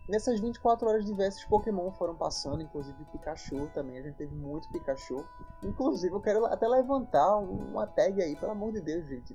Nessas 0.06 0.38
24 0.38 0.86
horas, 0.86 1.06
diversos 1.06 1.44
Pokémon 1.46 1.90
foram 1.92 2.14
passando, 2.14 2.62
inclusive 2.62 3.04
Pikachu 3.06 3.70
também. 3.72 3.96
A 3.96 4.02
gente 4.02 4.16
teve 4.16 4.34
muito 4.34 4.68
Pikachu. 4.70 5.24
Inclusive, 5.62 6.14
eu 6.14 6.20
quero 6.20 6.44
até 6.44 6.68
levantar 6.68 7.38
uma 7.38 7.86
tag 7.86 8.20
aí, 8.20 8.36
pelo 8.36 8.52
amor 8.52 8.72
de 8.72 8.82
Deus, 8.82 9.06
gente. 9.06 9.34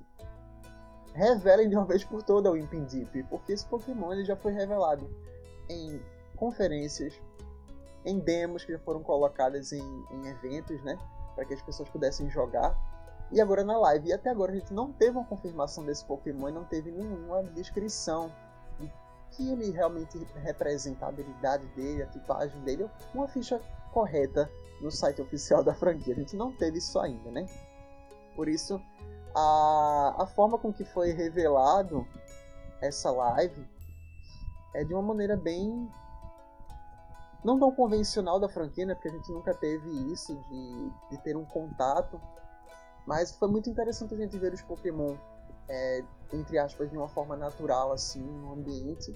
Revelem 1.20 1.68
de 1.68 1.76
uma 1.76 1.84
vez 1.84 2.02
por 2.02 2.24
toda 2.24 2.50
o 2.50 2.56
Impindip, 2.56 3.24
porque 3.24 3.52
esse 3.52 3.66
Pokémon 3.66 4.14
ele 4.14 4.24
já 4.24 4.38
foi 4.38 4.54
revelado 4.54 5.06
em 5.70 6.02
conferências, 6.38 7.14
em 8.06 8.20
demos 8.20 8.64
que 8.64 8.72
já 8.72 8.80
foram 8.80 9.04
colocadas 9.04 9.74
em, 9.74 10.06
em 10.12 10.28
eventos, 10.28 10.82
né? 10.82 10.98
Para 11.36 11.44
que 11.44 11.54
as 11.54 11.62
pessoas 11.62 11.90
pudessem 11.90 12.30
jogar. 12.30 12.74
E 13.34 13.42
agora 13.42 13.66
na 13.66 13.78
live. 13.78 14.08
E 14.08 14.14
até 14.14 14.30
agora 14.30 14.54
a 14.54 14.56
gente 14.56 14.74
não 14.74 14.94
teve 14.94 15.18
uma 15.18 15.26
confirmação 15.26 15.84
desse 15.84 16.06
Pokémon 16.06 16.48
e 16.48 16.52
não 16.54 16.64
teve 16.64 16.90
nenhuma 16.90 17.44
descrição 17.44 18.32
que 19.32 19.52
ele 19.52 19.72
realmente 19.72 20.18
representa 20.36 21.06
a 21.06 21.10
habilidade 21.10 21.66
dele, 21.76 22.02
a 22.02 22.08
tipagem 22.08 22.60
dele, 22.62 22.90
uma 23.14 23.28
ficha 23.28 23.62
correta 23.92 24.50
no 24.82 24.90
site 24.90 25.22
oficial 25.22 25.66
da 25.66 25.74
franquia. 25.74 26.14
A 26.14 26.18
gente 26.18 26.38
não 26.38 26.54
teve 26.54 26.78
isso 26.78 26.98
ainda, 26.98 27.30
né? 27.30 27.46
Por 28.38 28.48
isso, 28.48 28.82
a, 29.36 30.16
a 30.20 30.28
forma 30.28 30.58
com 30.58 30.72
que 30.72 30.84
foi 30.84 31.12
revelado 31.12 32.08
essa 32.82 33.12
live 33.12 33.68
é 34.74 34.84
de 34.84 34.94
uma 34.94 35.02
maneira 35.02 35.36
bem 35.36 35.90
não 37.44 37.58
tão 37.58 37.72
convencional 37.72 38.40
da 38.40 38.50
franquia, 38.50 38.86
né? 38.86 38.94
Porque 38.94 39.08
a 39.08 39.12
gente 39.12 39.32
nunca 39.32 39.54
teve 39.54 39.90
isso 40.12 40.36
de, 40.50 40.92
de 41.10 41.24
ter 41.24 41.38
um 41.38 41.46
contato. 41.46 42.20
Mas 43.06 43.32
foi 43.36 43.48
muito 43.48 43.70
interessante 43.70 44.14
a 44.14 44.18
gente 44.18 44.38
ver 44.38 44.54
os 44.54 44.62
Pokémon 44.62 45.16
é, 45.70 46.04
entre 46.34 46.58
aspas, 46.58 46.90
de 46.90 46.98
uma 46.98 47.08
forma 47.08 47.36
natural, 47.38 47.92
assim, 47.92 48.22
no 48.22 48.54
ambiente. 48.54 49.16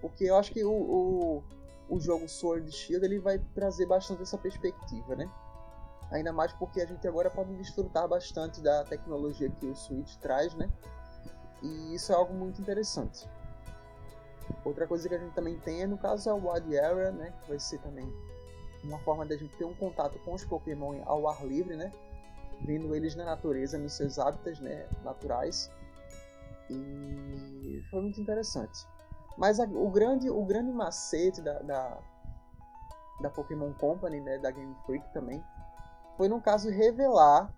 Porque 0.00 0.24
eu 0.24 0.36
acho 0.36 0.52
que 0.52 0.64
o, 0.64 0.72
o, 0.72 1.42
o 1.88 2.00
jogo 2.00 2.28
Sword 2.28 2.70
Shield 2.70 3.04
ele 3.04 3.18
vai 3.18 3.38
trazer 3.54 3.86
bastante 3.86 4.22
essa 4.22 4.38
perspectiva, 4.38 5.14
né? 5.14 5.30
Ainda 6.12 6.32
mais 6.32 6.52
porque 6.52 6.80
a 6.80 6.86
gente 6.86 7.08
agora 7.08 7.30
pode 7.30 7.54
desfrutar 7.56 8.06
bastante 8.06 8.60
da 8.60 8.84
tecnologia 8.84 9.48
que 9.48 9.66
o 9.66 9.74
Switch 9.74 10.16
traz, 10.16 10.54
né? 10.54 10.70
E 11.62 11.94
isso 11.94 12.12
é 12.12 12.14
algo 12.14 12.34
muito 12.34 12.60
interessante. 12.60 13.26
Outra 14.64 14.86
coisa 14.86 15.08
que 15.08 15.14
a 15.14 15.18
gente 15.18 15.32
também 15.32 15.58
tem, 15.58 15.86
no 15.86 15.96
caso, 15.96 16.28
é 16.28 16.32
o 16.34 16.50
Wild 16.50 16.78
Area, 16.78 17.10
né? 17.12 17.32
Que 17.42 17.48
vai 17.48 17.58
ser 17.58 17.78
também 17.78 18.06
uma 18.84 18.98
forma 18.98 19.24
da 19.24 19.36
gente 19.36 19.56
ter 19.56 19.64
um 19.64 19.74
contato 19.74 20.18
com 20.20 20.34
os 20.34 20.44
Pokémon 20.44 21.00
ao 21.06 21.26
ar 21.28 21.46
livre, 21.46 21.76
né? 21.76 21.90
Vendo 22.60 22.94
eles 22.94 23.14
na 23.14 23.24
natureza, 23.24 23.78
nos 23.78 23.94
seus 23.94 24.18
hábitats 24.18 24.60
né, 24.60 24.86
naturais. 25.02 25.70
E 26.68 27.82
foi 27.90 28.02
muito 28.02 28.20
interessante. 28.20 28.86
Mas 29.38 29.58
a, 29.58 29.64
o, 29.64 29.90
grande, 29.90 30.28
o 30.28 30.44
grande 30.44 30.70
macete 30.72 31.40
da, 31.40 31.58
da, 31.60 31.98
da 33.20 33.30
Pokémon 33.30 33.72
Company, 33.72 34.20
né, 34.20 34.38
da 34.38 34.50
Game 34.50 34.76
Freak 34.84 35.10
também, 35.12 35.42
foi 36.22 36.28
no 36.28 36.40
caso 36.40 36.70
revelar 36.70 37.52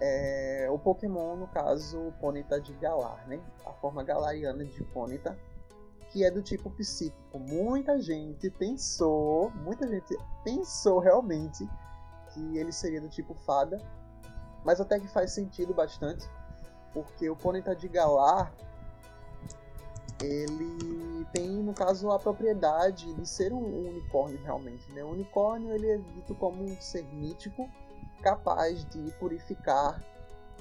é, 0.00 0.68
o 0.70 0.78
Pokémon, 0.78 1.34
no 1.34 1.48
caso, 1.48 1.98
o 1.98 2.12
Ponyta 2.20 2.60
de 2.60 2.72
Galar, 2.74 3.26
né? 3.26 3.40
A 3.66 3.72
forma 3.72 4.04
galariana 4.04 4.64
de 4.64 4.84
Ponyta 4.84 5.36
que 6.10 6.24
é 6.24 6.30
do 6.30 6.40
tipo 6.40 6.70
psíquico. 6.70 7.36
Muita 7.40 8.00
gente 8.00 8.48
pensou, 8.48 9.50
muita 9.56 9.88
gente 9.88 10.16
pensou 10.44 11.00
realmente 11.00 11.68
que 12.32 12.58
ele 12.58 12.70
seria 12.70 13.00
do 13.00 13.08
tipo 13.08 13.34
fada, 13.34 13.76
mas 14.64 14.80
até 14.80 15.00
que 15.00 15.08
faz 15.08 15.32
sentido 15.32 15.74
bastante, 15.74 16.30
porque 16.94 17.28
o 17.28 17.34
Ponyta 17.34 17.74
de 17.74 17.88
Galar 17.88 18.54
ele 20.22 21.09
tem, 21.26 21.48
no 21.50 21.72
caso, 21.72 22.10
a 22.10 22.18
propriedade 22.18 23.12
de 23.14 23.28
ser 23.28 23.52
um 23.52 23.88
unicórnio 23.88 24.40
realmente. 24.42 24.90
Né? 24.92 25.02
O 25.04 25.08
unicórnio 25.08 25.74
ele 25.74 25.88
é 25.88 25.98
dito 25.98 26.34
como 26.34 26.62
um 26.62 26.80
ser 26.80 27.04
mítico 27.04 27.68
capaz 28.22 28.84
de 28.86 29.10
purificar 29.18 30.02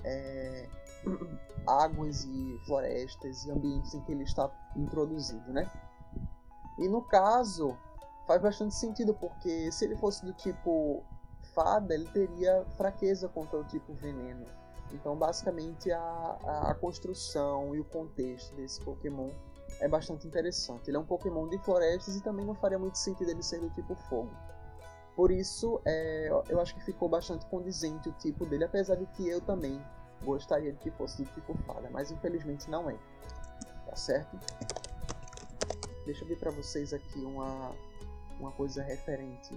é, 0.03 0.67
águas 1.67 2.23
e 2.23 2.59
florestas 2.65 3.45
e 3.45 3.51
ambientes 3.51 3.93
em 3.93 4.01
que 4.01 4.11
ele 4.11 4.23
está 4.23 4.49
introduzido, 4.75 5.51
né? 5.51 5.69
E 6.77 6.87
no 6.87 7.01
caso, 7.01 7.77
faz 8.25 8.41
bastante 8.41 8.75
sentido, 8.75 9.13
porque 9.13 9.71
se 9.71 9.85
ele 9.85 9.97
fosse 9.97 10.25
do 10.25 10.33
tipo 10.33 11.03
fada, 11.53 11.93
ele 11.93 12.05
teria 12.05 12.65
fraqueza 12.77 13.27
contra 13.27 13.59
o 13.59 13.63
tipo 13.65 13.93
veneno. 13.93 14.45
Então, 14.91 15.15
basicamente, 15.15 15.91
a, 15.91 16.37
a 16.69 16.75
construção 16.75 17.75
e 17.75 17.79
o 17.79 17.85
contexto 17.85 18.55
desse 18.55 18.81
Pokémon 18.81 19.29
é 19.79 19.87
bastante 19.87 20.27
interessante. 20.27 20.89
Ele 20.89 20.97
é 20.97 20.99
um 20.99 21.05
Pokémon 21.05 21.47
de 21.47 21.57
florestas 21.59 22.15
e 22.15 22.21
também 22.21 22.45
não 22.45 22.55
faria 22.55 22.79
muito 22.79 22.97
sentido 22.97 23.29
ele 23.29 23.43
ser 23.43 23.59
do 23.59 23.69
tipo 23.69 23.95
fogo. 23.95 24.31
Por 25.15 25.31
isso, 25.31 25.81
é, 25.85 26.29
eu 26.49 26.61
acho 26.61 26.73
que 26.73 26.81
ficou 26.81 27.09
bastante 27.09 27.45
condizente 27.47 28.07
o 28.07 28.11
tipo 28.13 28.45
dele, 28.45 28.63
apesar 28.63 28.95
de 28.95 29.05
que 29.07 29.27
eu 29.27 29.41
também 29.41 29.83
gostaria 30.23 30.71
de 30.71 30.79
que 30.79 30.91
fosse 30.91 31.23
de 31.23 31.31
tipo 31.33 31.53
fada, 31.65 31.89
mas 31.89 32.11
infelizmente 32.11 32.69
não 32.69 32.89
é. 32.89 32.97
Tá 33.85 33.95
certo? 33.95 34.37
Deixa 36.05 36.23
eu 36.23 36.27
ver 36.27 36.37
para 36.37 36.51
vocês 36.51 36.93
aqui 36.93 37.19
uma, 37.19 37.75
uma 38.39 38.51
coisa 38.51 38.81
referente 38.81 39.53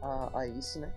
a, 0.00 0.38
a 0.38 0.46
isso, 0.46 0.78
né? 0.78 0.92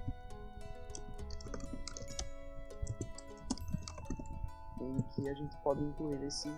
Em 4.79 5.01
que 5.15 5.27
a 5.27 5.33
gente 5.33 5.57
pode 5.57 5.83
incluir 5.83 6.23
esse, 6.23 6.51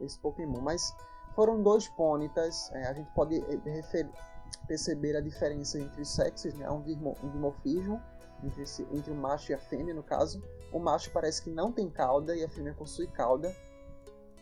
esse 0.00 0.18
Pokémon. 0.18 0.60
Mas 0.60 0.94
foram 1.34 1.62
dois 1.62 1.88
pônitas, 1.88 2.70
é, 2.72 2.86
a 2.86 2.92
gente 2.92 3.10
pode 3.14 3.38
refer, 3.64 4.08
perceber 4.66 5.16
a 5.16 5.20
diferença 5.20 5.78
entre 5.78 6.02
os 6.02 6.08
sexos, 6.08 6.54
né? 6.54 6.68
um, 6.70 6.82
dimorfismo 6.82 8.00
entre, 8.42 8.64
entre 8.92 9.12
o 9.12 9.14
macho 9.14 9.52
e 9.52 9.54
a 9.54 9.58
fêmea, 9.58 9.94
no 9.94 10.02
caso. 10.02 10.42
O 10.72 10.78
macho 10.78 11.10
parece 11.10 11.42
que 11.42 11.50
não 11.50 11.72
tem 11.72 11.88
cauda 11.90 12.36
e 12.36 12.44
a 12.44 12.48
fêmea 12.48 12.74
possui 12.74 13.06
cauda. 13.08 13.54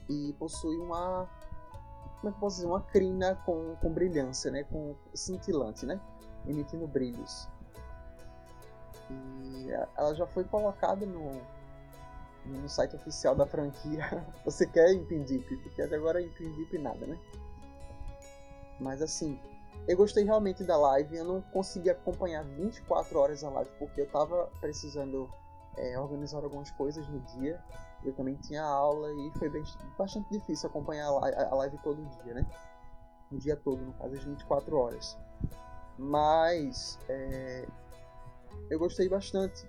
E 0.08 0.32
possui 0.34 0.76
uma. 0.78 1.28
Como 2.20 2.30
é 2.30 2.32
que 2.32 2.40
posso 2.40 2.56
dizer? 2.56 2.68
Uma 2.68 2.82
crina 2.82 3.34
com, 3.44 3.74
com 3.76 3.92
brilhância, 3.92 4.50
né? 4.50 4.64
Com 4.64 4.94
cintilante, 5.14 5.84
né? 5.84 6.00
Emitindo 6.46 6.86
brilhos. 6.86 7.48
E 9.10 9.70
ela 9.96 10.14
já 10.14 10.26
foi 10.26 10.44
colocada 10.44 11.04
no, 11.04 11.40
no 12.46 12.68
site 12.68 12.96
oficial 12.96 13.34
da 13.34 13.46
franquia. 13.46 14.24
Você 14.44 14.66
quer 14.66 14.92
Impindip? 14.92 15.44
Porque 15.62 15.82
até 15.82 15.96
agora 15.96 16.22
Impindip 16.22 16.78
nada, 16.78 17.06
né? 17.06 17.18
Mas 18.80 19.00
assim, 19.00 19.38
eu 19.88 19.96
gostei 19.96 20.24
realmente 20.24 20.64
da 20.64 20.76
live, 20.76 21.16
eu 21.16 21.24
não 21.24 21.40
consegui 21.40 21.90
acompanhar 21.90 22.44
24 22.44 23.18
horas 23.18 23.44
a 23.44 23.50
live 23.50 23.70
porque 23.78 24.00
eu 24.00 24.10
tava 24.10 24.50
precisando 24.60 25.30
é, 25.76 25.98
organizar 25.98 26.42
algumas 26.42 26.70
coisas 26.72 27.06
no 27.08 27.20
dia. 27.20 27.62
Eu 28.04 28.12
também 28.12 28.34
tinha 28.36 28.62
aula 28.62 29.10
e 29.12 29.38
foi 29.38 29.48
bem, 29.48 29.64
bastante 29.96 30.28
difícil 30.30 30.68
acompanhar 30.68 31.06
a 31.06 31.10
live, 31.10 31.36
a 31.38 31.54
live 31.54 31.78
todo 31.82 32.04
dia, 32.22 32.34
né? 32.34 32.46
O 33.30 33.38
dia 33.38 33.56
todo, 33.56 33.82
no 33.82 33.92
caso, 33.94 34.14
as 34.14 34.24
24 34.24 34.76
horas. 34.76 35.18
Mas 35.98 36.98
é, 37.08 37.66
eu 38.70 38.78
gostei 38.78 39.08
bastante. 39.08 39.66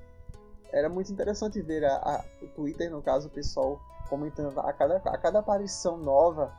Era 0.72 0.90
muito 0.90 1.12
interessante 1.12 1.62
ver 1.62 1.86
a, 1.86 1.96
a, 1.96 2.26
o 2.42 2.48
Twitter, 2.48 2.92
no 2.92 3.02
caso, 3.02 3.28
o 3.28 3.32
pessoal 3.32 3.80
comentando 4.10 4.60
a 4.60 4.74
cada, 4.74 4.98
a 4.98 5.18
cada 5.18 5.40
aparição 5.40 5.98
nova 5.98 6.54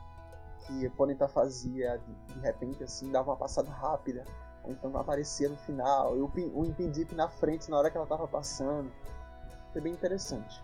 que 0.65 0.87
o 0.87 0.91
Ponyta 0.91 1.27
fazia 1.27 1.97
de, 1.97 2.33
de, 2.33 2.39
repente 2.39 2.83
assim, 2.83 3.11
dava 3.11 3.31
uma 3.31 3.37
passada 3.37 3.69
rápida, 3.69 4.23
ou 4.63 4.71
então 4.71 4.95
aparecia 4.97 5.49
no 5.49 5.57
final, 5.57 6.17
e 6.17 6.21
o, 6.21 6.31
o 6.53 6.65
Impindip 6.65 7.15
na 7.15 7.27
frente 7.27 7.69
na 7.69 7.77
hora 7.77 7.89
que 7.89 7.97
ela 7.97 8.05
estava 8.05 8.27
passando. 8.27 8.91
Foi 9.71 9.81
bem 9.81 9.93
interessante. 9.93 10.61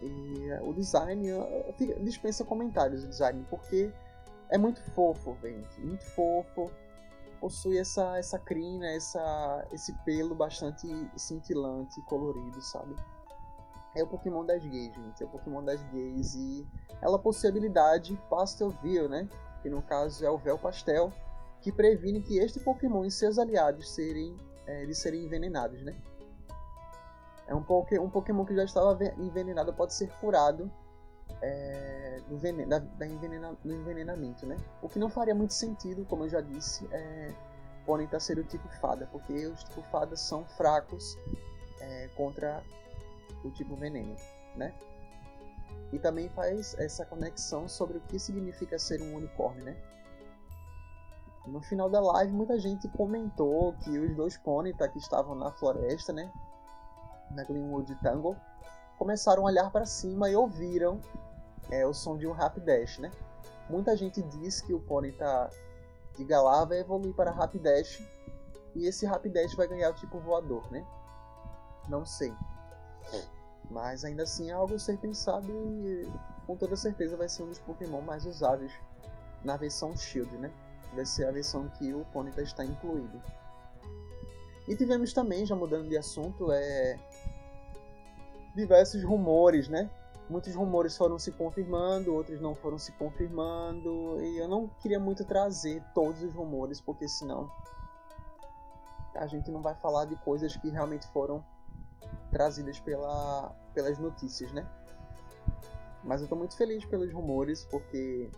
E 0.00 0.50
uh, 0.52 0.68
o 0.68 0.72
design, 0.72 1.26
dispensa 2.00 2.44
comentários 2.44 3.04
o 3.04 3.08
design, 3.08 3.44
porque 3.50 3.92
é 4.48 4.56
muito 4.56 4.82
fofo, 4.92 5.36
gente, 5.42 5.80
muito 5.80 6.04
fofo. 6.04 6.70
Possui 7.40 7.78
essa, 7.78 8.18
essa 8.18 8.38
crina, 8.38 8.86
essa, 8.86 9.66
esse 9.72 9.92
pelo 10.04 10.34
bastante 10.34 10.86
cintilante 11.16 12.00
colorido, 12.02 12.60
sabe? 12.60 12.94
é 13.94 14.02
o 14.02 14.06
Pokémon 14.06 14.44
das 14.44 14.64
gays, 14.64 14.94
gente. 14.94 15.22
É 15.22 15.26
o 15.26 15.28
Pokémon 15.28 15.64
das 15.64 15.82
gays 15.84 16.34
e 16.34 16.66
ela 17.00 17.18
possui 17.18 17.48
a 17.48 17.50
habilidade 17.50 18.16
Pastel 18.28 18.70
Veil, 18.82 19.08
né? 19.08 19.28
Que 19.62 19.68
no 19.68 19.82
caso 19.82 20.24
é 20.24 20.30
o 20.30 20.38
véu 20.38 20.58
pastel, 20.58 21.12
que 21.60 21.72
previne 21.72 22.22
que 22.22 22.38
este 22.38 22.60
Pokémon 22.60 23.04
e 23.04 23.10
seus 23.10 23.38
aliados 23.38 23.90
serem, 23.90 24.36
é, 24.66 24.82
eles 24.82 24.98
serem 24.98 25.24
envenenados, 25.24 25.82
né? 25.82 25.96
É 27.46 27.54
um, 27.54 27.64
um 28.02 28.10
Pokémon 28.10 28.44
que 28.44 28.54
já 28.54 28.64
estava 28.64 28.96
envenenado 29.18 29.72
pode 29.72 29.92
ser 29.92 30.08
curado 30.20 30.70
é, 31.42 32.20
do, 32.28 32.36
veneno, 32.36 32.68
da, 32.68 32.78
da 32.78 33.06
envenena, 33.06 33.56
do 33.64 33.72
envenenamento, 33.72 34.46
né? 34.46 34.56
O 34.82 34.88
que 34.88 34.98
não 34.98 35.08
faria 35.08 35.34
muito 35.34 35.54
sentido, 35.54 36.04
como 36.04 36.24
eu 36.24 36.28
já 36.28 36.40
disse, 36.40 36.86
é 36.92 37.32
Ponyta 37.86 38.20
ser 38.20 38.38
o 38.38 38.44
tipo 38.44 38.68
fada, 38.80 39.08
porque 39.10 39.46
os 39.46 39.64
tipo 39.64 39.82
fada 39.82 40.16
são 40.16 40.44
fracos 40.44 41.16
é, 41.80 42.08
contra 42.16 42.62
o 43.42 43.50
tipo 43.50 43.74
veneno, 43.74 44.14
né? 44.54 44.74
E 45.92 45.98
também 45.98 46.28
faz 46.28 46.74
essa 46.78 47.04
conexão 47.04 47.68
sobre 47.68 47.98
o 47.98 48.00
que 48.02 48.18
significa 48.18 48.78
ser 48.78 49.00
um 49.02 49.16
unicórnio, 49.16 49.64
né? 49.64 49.76
No 51.46 51.60
final 51.62 51.88
da 51.88 52.00
live, 52.00 52.32
muita 52.32 52.58
gente 52.58 52.86
comentou 52.88 53.72
que 53.82 53.98
os 53.98 54.14
dois 54.14 54.36
Ponyta 54.36 54.88
que 54.88 54.98
estavam 54.98 55.34
na 55.34 55.50
floresta, 55.50 56.12
né? 56.12 56.30
Na 57.30 57.44
Glenwood 57.44 57.94
Tangle, 58.02 58.36
começaram 58.98 59.42
a 59.42 59.46
olhar 59.46 59.70
para 59.70 59.86
cima 59.86 60.28
e 60.28 60.36
ouviram 60.36 61.00
é, 61.70 61.86
o 61.86 61.94
som 61.94 62.16
de 62.16 62.26
um 62.26 62.32
Rapidash, 62.32 62.98
né? 62.98 63.10
Muita 63.68 63.96
gente 63.96 64.20
diz 64.22 64.60
que 64.60 64.74
o 64.74 64.80
Ponyta 64.80 65.50
de 66.16 66.24
Galar 66.24 66.66
vai 66.66 66.80
evoluir 66.80 67.14
para 67.14 67.30
Rapidash 67.30 68.02
e 68.74 68.86
esse 68.86 69.06
Rapidash 69.06 69.54
vai 69.54 69.68
ganhar 69.68 69.90
o 69.90 69.94
tipo 69.94 70.18
voador, 70.18 70.70
né? 70.70 70.84
Não 71.88 72.04
sei. 72.04 72.32
Mas 73.70 74.04
ainda 74.04 74.24
assim 74.24 74.50
é 74.50 74.52
algo 74.52 74.74
a 74.74 74.78
ser 74.78 74.98
pensado 74.98 75.50
e 75.50 76.10
com 76.46 76.56
toda 76.56 76.74
certeza 76.74 77.16
vai 77.16 77.28
ser 77.28 77.44
um 77.44 77.48
dos 77.48 77.58
Pokémon 77.60 78.00
mais 78.00 78.26
usados 78.26 78.72
na 79.44 79.56
versão 79.56 79.96
Shield, 79.96 80.36
né? 80.38 80.50
Vai 80.94 81.06
ser 81.06 81.26
a 81.26 81.30
versão 81.30 81.68
que 81.78 81.94
o 81.94 82.04
Ponyta 82.06 82.42
está 82.42 82.64
incluído. 82.64 83.22
E 84.66 84.76
tivemos 84.76 85.12
também, 85.12 85.46
já 85.46 85.54
mudando 85.54 85.88
de 85.88 85.96
assunto, 85.96 86.50
é... 86.52 86.98
diversos 88.54 89.02
rumores, 89.04 89.68
né? 89.68 89.88
Muitos 90.30 90.54
rumores 90.54 90.96
foram 90.96 91.18
se 91.18 91.32
confirmando, 91.32 92.14
outros 92.14 92.40
não 92.40 92.54
foram 92.54 92.78
se 92.78 92.92
confirmando, 92.92 94.22
e 94.22 94.38
eu 94.38 94.46
não 94.46 94.68
queria 94.80 95.00
muito 95.00 95.24
trazer 95.24 95.82
todos 95.92 96.22
os 96.22 96.32
rumores, 96.32 96.80
porque 96.80 97.08
senão 97.08 97.50
a 99.16 99.26
gente 99.26 99.50
não 99.50 99.60
vai 99.60 99.74
falar 99.74 100.04
de 100.04 100.14
coisas 100.14 100.56
que 100.56 100.70
realmente 100.70 101.04
foram 101.08 101.44
trazidas 102.30 102.78
pela, 102.78 103.52
pelas 103.74 103.98
notícias, 103.98 104.52
né? 104.52 104.64
Mas 106.04 106.20
eu 106.20 106.26
estou 106.26 106.38
muito 106.38 106.56
feliz 106.56 106.84
pelos 106.84 107.12
rumores, 107.12 107.64
porque 107.64 108.30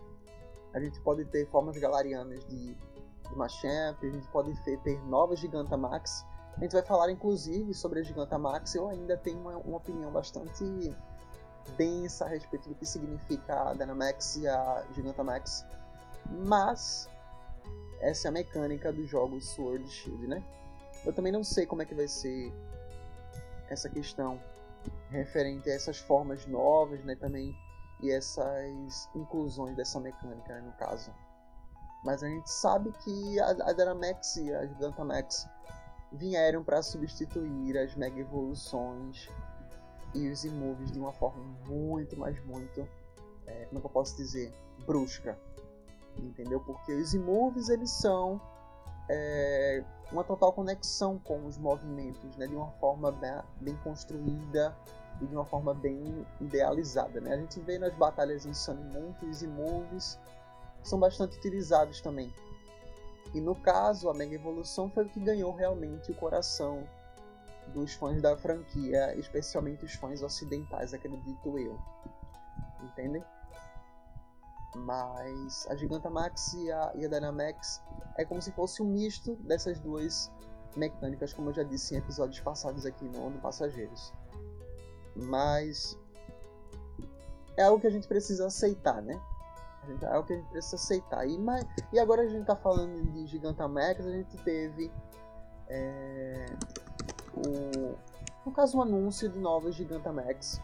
a 0.73 0.79
gente 0.79 0.99
pode 1.01 1.23
ter 1.25 1.47
formas 1.51 1.77
galarianas 1.77 2.43
de, 2.45 2.73
de 2.73 3.35
Machamp, 3.35 4.03
a 4.03 4.09
gente 4.09 4.27
pode 4.29 4.59
ter, 4.63 4.79
ter 4.79 4.99
novas 5.05 5.37
Gigantamax. 5.37 6.25
A 6.57 6.59
gente 6.59 6.71
vai 6.71 6.81
falar 6.81 7.11
inclusive 7.11 7.71
sobre 7.75 7.99
a 7.99 8.03
Gigantamax. 8.03 8.73
Eu 8.73 8.89
ainda 8.89 9.15
tenho 9.15 9.39
uma, 9.39 9.57
uma 9.57 9.77
opinião 9.77 10.11
bastante 10.11 10.95
densa 11.71 12.25
a 12.25 12.27
respeito 12.27 12.69
do 12.69 12.75
que 12.75 12.85
significa 12.85 13.69
a 13.69 13.73
Dynamax 13.73 14.37
e 14.37 14.47
a 14.47 14.85
Gigantamax, 14.93 15.65
mas 16.29 17.09
essa 17.99 18.27
é 18.27 18.29
a 18.29 18.31
mecânica 18.31 18.91
dos 18.91 19.09
jogos 19.09 19.47
Sword 19.49 19.87
Shield, 19.89 20.27
né? 20.27 20.43
Eu 21.05 21.13
também 21.13 21.31
não 21.31 21.43
sei 21.43 21.65
como 21.65 21.81
é 21.81 21.85
que 21.85 21.95
vai 21.95 22.07
ser 22.07 22.53
essa 23.69 23.89
questão 23.89 24.39
referente 25.09 25.69
a 25.69 25.73
essas 25.73 25.97
formas 25.97 26.45
novas, 26.45 27.03
né, 27.03 27.15
também 27.15 27.55
e 28.01 28.11
essas 28.11 29.09
inclusões 29.15 29.75
dessa 29.75 29.99
mecânica, 29.99 30.53
né, 30.53 30.61
no 30.61 30.73
caso. 30.73 31.13
Mas 32.03 32.21
a 32.21 32.27
gente 32.27 32.49
sabe 32.49 32.91
que 33.03 33.39
a, 33.39 33.49
a 33.49 33.73
Dynamax 33.73 34.35
e 34.37 34.53
a 34.53 34.65
Gigantamax 34.65 35.47
vieram 36.11 36.63
para 36.63 36.81
substituir 36.81 37.77
as 37.77 37.95
Mega 37.95 38.19
Evoluções 38.19 39.29
e 40.13 40.29
os 40.29 40.45
Immoves 40.45 40.91
de 40.91 40.99
uma 40.99 41.11
forma 41.13 41.43
muito, 41.67 42.17
mas 42.17 42.43
muito, 42.45 42.87
é, 43.47 43.65
como 43.65 43.79
é 43.79 43.85
eu 43.85 43.89
posso 43.89 44.15
dizer, 44.15 44.53
brusca. 44.85 45.37
Entendeu? 46.17 46.59
Porque 46.59 46.93
os 46.93 47.13
Immoves 47.13 47.69
eles 47.69 47.89
são 47.89 48.39
é, 49.09 49.83
uma 50.11 50.23
total 50.23 50.53
conexão 50.53 51.17
com 51.19 51.45
os 51.45 51.57
movimentos, 51.57 52.35
né? 52.37 52.45
De 52.45 52.55
uma 52.55 52.69
forma 52.73 53.11
bem, 53.11 53.41
bem 53.61 53.75
construída 53.83 54.75
e 55.21 55.25
de 55.25 55.35
uma 55.35 55.45
forma 55.45 55.73
bem 55.73 56.25
idealizada, 56.39 57.19
né? 57.19 57.33
A 57.33 57.37
gente 57.37 57.59
vê 57.61 57.79
nas 57.79 57.93
batalhas 57.95 58.45
em 58.45 58.53
Sun 58.53 58.75
Moon 58.75 59.13
que 59.19 59.25
os 59.25 59.41
Immoves 59.41 60.19
são 60.83 60.99
bastante 60.99 61.37
utilizados 61.37 61.99
também 61.99 62.31
e 63.33 63.41
no 63.41 63.55
caso, 63.55 64.09
a 64.09 64.13
Mega 64.13 64.35
Evolução 64.35 64.89
foi 64.89 65.05
o 65.05 65.09
que 65.09 65.19
ganhou 65.19 65.53
realmente 65.53 66.11
o 66.11 66.15
coração 66.15 66.83
dos 67.69 67.93
fãs 67.93 68.21
da 68.21 68.35
franquia, 68.37 69.15
especialmente 69.17 69.85
os 69.85 69.93
fãs 69.93 70.21
ocidentais, 70.21 70.93
acredito 70.93 71.57
eu. 71.57 71.79
Entendem? 72.81 73.23
Mas 74.75 75.67
a 75.69 75.75
Gigantamax 75.75 76.53
e 76.53 76.71
a, 76.71 76.91
e 76.95 77.05
a 77.05 77.07
Dynamax 77.07 77.81
é 78.17 78.25
como 78.25 78.41
se 78.41 78.51
fosse 78.51 78.81
um 78.81 78.85
misto 78.85 79.35
dessas 79.35 79.79
duas 79.79 80.31
mecânicas, 80.75 81.33
como 81.33 81.49
eu 81.49 81.53
já 81.53 81.63
disse 81.63 81.93
em 81.93 81.99
episódios 81.99 82.39
passados 82.39 82.85
aqui 82.85 83.05
no, 83.05 83.29
no 83.29 83.39
Passageiros. 83.39 84.11
Mas 85.15 85.97
é 87.55 87.63
algo 87.63 87.79
que 87.79 87.87
a 87.87 87.91
gente 87.91 88.07
precisa 88.07 88.47
aceitar, 88.47 89.01
né? 89.01 89.19
É 90.01 90.17
o 90.17 90.23
que 90.23 90.33
a 90.33 90.37
gente 90.37 90.49
precisa 90.49 90.75
aceitar. 90.75 91.27
E, 91.27 91.37
mas, 91.37 91.65
e 91.91 91.99
agora 91.99 92.21
a 92.21 92.27
gente 92.27 92.41
está 92.41 92.55
falando 92.55 93.11
de 93.11 93.27
Gigantamax, 93.27 94.05
a 94.05 94.11
gente 94.11 94.37
teve 94.37 94.91
é, 95.67 96.45
o, 97.35 97.95
no 98.45 98.51
caso 98.51 98.77
um 98.77 98.81
anúncio 98.81 99.29
de 99.29 99.39
novos 99.39 99.75
Gigantamax, 99.75 100.61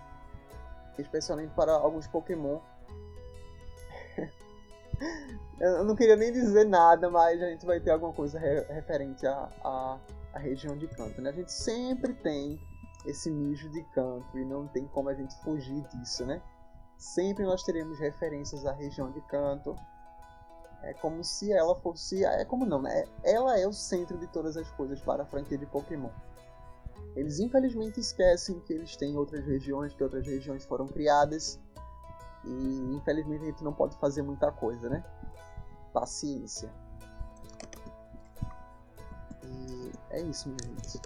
especialmente 0.98 1.54
para 1.54 1.74
alguns 1.74 2.08
Pokémon. 2.08 2.60
Eu 5.60 5.84
não 5.84 5.96
queria 5.96 6.16
nem 6.16 6.32
dizer 6.32 6.66
nada, 6.66 7.10
mas 7.10 7.42
a 7.42 7.50
gente 7.50 7.66
vai 7.66 7.80
ter 7.80 7.92
alguma 7.92 8.14
coisa 8.14 8.40
re 8.40 8.62
referente 8.74 9.28
à, 9.28 9.50
à, 9.64 10.00
à, 10.34 10.40
região 10.40 10.78
de 10.78 10.88
canto. 10.88 11.22
Né? 11.22 11.30
A 11.30 11.34
gente 11.34 11.52
sempre 11.52 12.14
tem 12.14 12.60
esse 13.06 13.30
mijo 13.30 13.70
de 13.70 13.84
canto 13.94 14.38
e 14.38 14.46
não 14.46 14.68
tem 14.68 14.88
como 14.88 15.10
a 15.10 15.14
gente 15.14 15.36
fugir 15.42 15.82
disso, 15.90 16.26
né? 16.26 16.42
sempre 17.00 17.46
nós 17.46 17.64
teremos 17.64 17.98
referências 17.98 18.66
à 18.66 18.74
região 18.74 19.10
de 19.10 19.22
canto. 19.22 19.76
É 20.84 20.94
como 20.94 21.24
se 21.24 21.52
ela 21.52 21.76
fosse. 21.76 22.24
É 22.24 22.46
como 22.46 22.66
não, 22.66 22.82
né? 22.82 23.06
Ela 23.24 23.58
é 23.58 23.66
o 23.68 23.74
centro 23.74 24.18
de 24.18 24.28
todas 24.28 24.56
as 24.56 24.70
coisas 24.72 25.02
para 25.02 25.24
a 25.24 25.26
franquia 25.26 25.58
de 25.58 25.66
Pokémon. 25.66 26.10
Eles 27.16 27.40
infelizmente 27.40 28.00
esquecem 28.00 28.60
que 28.62 28.74
eles 28.74 28.96
têm 28.96 29.18
outras 29.18 29.46
regiões, 29.46 29.94
que 29.94 30.04
outras 30.04 30.26
regiões 30.26 30.66
foram 30.66 30.88
criadas. 30.88 31.60
E 32.46 32.96
infelizmente 32.96 33.44
a 33.44 33.46
gente 33.48 33.64
não 33.64 33.74
pode 33.74 33.98
fazer 33.98 34.22
muita 34.22 34.52
coisa, 34.52 34.90
né? 34.90 35.04
Paciência. 35.94 36.72
E 39.44 39.92
é 40.12 40.22
isso, 40.22 40.48
minha 40.48 40.64
gente. 40.64 41.00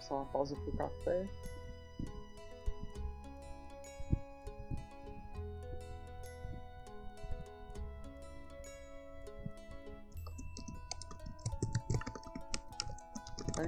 Só 0.00 0.16
uma 0.16 0.26
pausa 0.26 0.54
pro 0.54 0.72
café. 0.72 1.28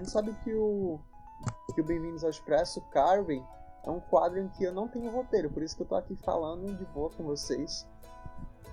Gente 0.01 0.11
sabe 0.11 0.33
que 0.43 0.55
o 0.55 0.99
que 1.75 1.81
o 1.81 1.85
Bem-vindos 1.85 2.25
ao 2.25 2.31
Expresso 2.31 2.81
Carving 2.91 3.45
é 3.85 3.91
um 3.91 4.01
quadro 4.01 4.39
em 4.39 4.49
que 4.49 4.65
eu 4.65 4.73
não 4.73 4.89
tenho 4.89 5.11
roteiro, 5.11 5.51
por 5.51 5.63
isso 5.63 5.77
que 5.77 5.83
eu 5.83 5.87
tô 5.87 5.95
aqui 5.95 6.17
falando 6.17 6.75
de 6.75 6.85
boa 6.87 7.11
com 7.11 7.23
vocês, 7.23 7.87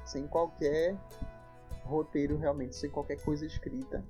sem 0.05 0.25
qualquer 0.25 0.97
roteiro 1.83 2.37
realmente, 2.37 2.75
sem 2.75 2.89
qualquer 2.89 3.21
coisa 3.23 3.45
escrita. 3.45 4.03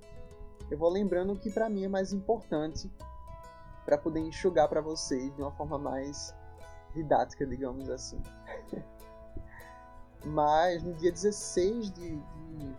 Eu 0.70 0.78
vou 0.78 0.90
lembrando 0.90 1.36
que 1.36 1.50
para 1.50 1.70
mim 1.70 1.86
é 1.86 1.88
mais 1.88 2.14
importante 2.14 2.92
para 3.84 3.98
poder 3.98 4.20
enxugar 4.20 4.68
para 4.68 4.82
vocês 4.82 5.34
de 5.36 5.42
uma 5.42 5.52
forma 5.52 5.78
mais 5.78 6.36
didática, 6.94 7.46
digamos 7.48 7.90
assim. 7.90 8.22
Mas 10.24 10.84
no 10.84 10.94
dia 10.94 11.12
16 11.12 11.92
de, 11.92 12.16
de, 12.16 12.76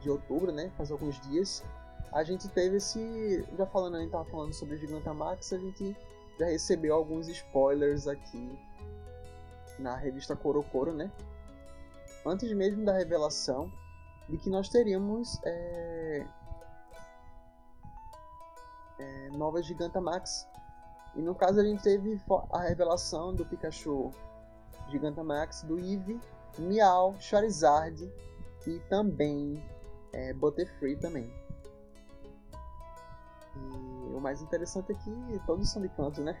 de, 0.00 0.10
outubro, 0.10 0.50
né, 0.50 0.70
faz 0.76 0.90
alguns 0.90 1.20
dias, 1.20 1.62
a 2.12 2.22
gente 2.22 2.48
teve 2.48 2.76
esse. 2.76 3.44
Já 3.56 3.66
falando, 3.66 3.96
a 3.96 4.00
gente 4.00 4.10
tava 4.10 4.24
falando 4.24 4.52
sobre 4.52 4.76
Gigantamax, 4.76 5.52
a 5.52 5.58
gente 5.58 5.96
já 6.38 6.46
recebeu 6.46 6.94
alguns 6.94 7.28
spoilers 7.28 8.06
aqui 8.06 8.58
na 9.78 9.96
revista 9.96 10.34
Corocoro, 10.34 10.92
né? 10.92 11.10
Antes 12.24 12.50
mesmo 12.52 12.84
da 12.84 12.92
revelação 12.92 13.70
de 14.28 14.36
que 14.38 14.50
nós 14.50 14.68
teríamos 14.68 15.40
é, 15.44 16.26
é, 18.98 19.30
novas 19.30 19.66
Gigantamax. 19.66 20.48
E 21.14 21.22
no 21.22 21.34
caso 21.34 21.60
a 21.60 21.64
gente 21.64 21.82
teve 21.82 22.20
a 22.50 22.60
revelação 22.60 23.34
do 23.34 23.44
Pikachu 23.46 24.10
Gigantamax, 24.88 25.62
do 25.62 25.78
Eevee, 25.78 26.20
Meow, 26.58 27.14
Charizard 27.18 28.12
e 28.66 28.78
também 28.88 29.62
é, 30.12 30.32
Butterfree 30.34 30.96
também. 30.96 31.30
E 34.10 34.14
o 34.14 34.20
mais 34.20 34.42
interessante 34.42 34.92
é 34.92 34.94
que 34.94 35.40
todos 35.46 35.70
são 35.70 35.82
de 35.82 35.88
canto, 35.90 36.22
né? 36.22 36.36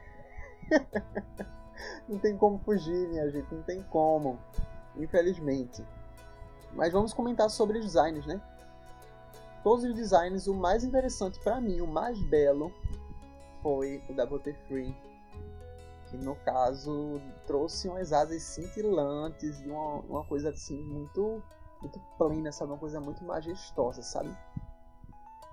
não 2.08 2.18
tem 2.18 2.36
como 2.36 2.58
fugir, 2.58 3.08
minha 3.08 3.30
gente, 3.30 3.54
não 3.54 3.62
tem 3.62 3.82
como, 3.84 4.38
infelizmente. 4.96 5.84
Mas 6.72 6.92
vamos 6.92 7.12
comentar 7.12 7.48
sobre 7.50 7.78
os 7.78 7.84
designs, 7.84 8.26
né? 8.26 8.40
todos 9.66 9.82
os 9.82 9.92
designs, 9.96 10.46
o 10.46 10.54
mais 10.54 10.84
interessante 10.84 11.40
para 11.40 11.60
mim, 11.60 11.80
o 11.80 11.88
mais 11.88 12.22
belo, 12.30 12.72
foi 13.60 14.00
o 14.08 14.14
da 14.14 14.24
Butterfree. 14.24 14.94
Que 16.08 16.16
no 16.16 16.36
caso 16.36 17.20
trouxe 17.48 17.88
umas 17.88 18.12
asas 18.12 18.44
cintilantes 18.44 19.60
e 19.60 19.68
uma, 19.68 19.94
uma 20.02 20.24
coisa 20.24 20.50
assim 20.50 20.80
muito, 20.84 21.42
muito 21.80 22.00
plena, 22.16 22.52
sabe? 22.52 22.70
Uma 22.70 22.78
coisa 22.78 23.00
muito 23.00 23.24
majestosa, 23.24 24.02
sabe? 24.02 24.30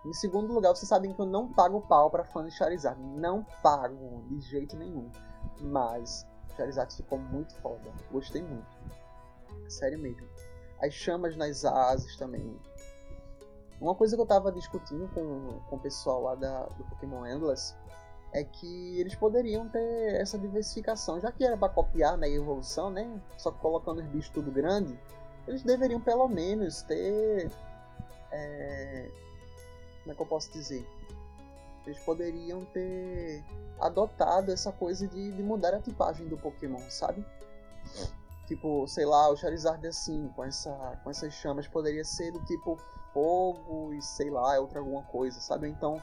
Em 0.06 0.14
segundo 0.14 0.54
lugar, 0.54 0.76
vocês 0.76 0.90
sabem 0.90 1.14
que 1.14 1.20
eu 1.20 1.26
não 1.26 1.52
pago 1.52 1.82
pau 1.82 2.10
para 2.10 2.26
fã 2.26 2.44
de 2.44 2.52
Charizard. 2.52 3.02
Não 3.02 3.46
pago, 3.62 4.24
de 4.28 4.42
jeito 4.42 4.76
nenhum. 4.76 5.10
Mas 5.62 6.28
Charizard 6.58 6.94
ficou 6.94 7.18
muito 7.18 7.56
foda. 7.62 7.92
Gostei 8.12 8.42
muito. 8.42 8.68
Sério 9.70 9.98
mesmo. 10.00 10.28
As 10.82 10.94
chamas 10.94 11.38
nas 11.38 11.64
asas 11.64 12.18
também. 12.18 12.60
Uma 13.80 13.96
coisa 13.96 14.16
que 14.16 14.22
eu 14.22 14.26
tava 14.26 14.52
discutindo 14.52 15.08
com, 15.14 15.60
com 15.70 15.76
o 15.76 15.80
pessoal 15.80 16.22
lá 16.22 16.36
da, 16.36 16.66
do 16.66 16.84
Pokémon 16.86 17.26
Endless 17.26 17.76
é 18.34 18.44
que 18.44 19.00
eles 19.00 19.16
poderiam 19.16 19.70
ter 19.70 20.16
essa 20.16 20.38
diversificação, 20.38 21.20
já 21.20 21.32
que 21.32 21.46
era 21.46 21.56
para 21.56 21.70
copiar 21.72 22.14
na 22.14 22.28
né, 22.28 22.30
evolução, 22.30 22.90
né? 22.90 23.22
Só 23.38 23.52
colocando 23.52 24.00
os 24.00 24.08
bichos 24.08 24.30
tudo 24.30 24.52
grande, 24.52 25.00
eles 25.48 25.64
deveriam 25.64 26.02
pelo 26.02 26.28
menos 26.28 26.82
ter. 26.82 27.52
É, 28.32 29.12
como 30.04 30.12
é 30.12 30.16
que 30.16 30.22
eu 30.22 30.26
posso 30.26 30.52
dizer? 30.52 30.88
Eles 31.86 32.00
poderiam 32.00 32.64
ter 32.66 33.44
adotado 33.80 34.52
essa 34.52 34.72
coisa 34.72 35.08
de, 35.08 35.32
de 35.32 35.44
mudar 35.44 35.74
a 35.74 35.80
tipagem 35.80 36.28
do 36.28 36.38
Pokémon, 36.38 36.80
sabe? 36.90 37.26
Tipo, 38.48 38.88
sei 38.88 39.06
lá, 39.06 39.30
o 39.30 39.36
Charizard 39.36 39.86
assim, 39.88 40.30
com, 40.36 40.44
essa, 40.44 40.72
com 41.04 41.10
essas 41.10 41.34
chamas, 41.34 41.68
poderia 41.68 42.04
ser 42.04 42.32
do 42.32 42.44
tipo 42.46 42.78
fogo 43.14 43.94
e 43.94 44.02
sei 44.02 44.30
lá, 44.30 44.56
é 44.56 44.60
outra 44.60 44.80
alguma 44.80 45.04
coisa, 45.04 45.40
sabe? 45.40 45.70
Então, 45.70 46.02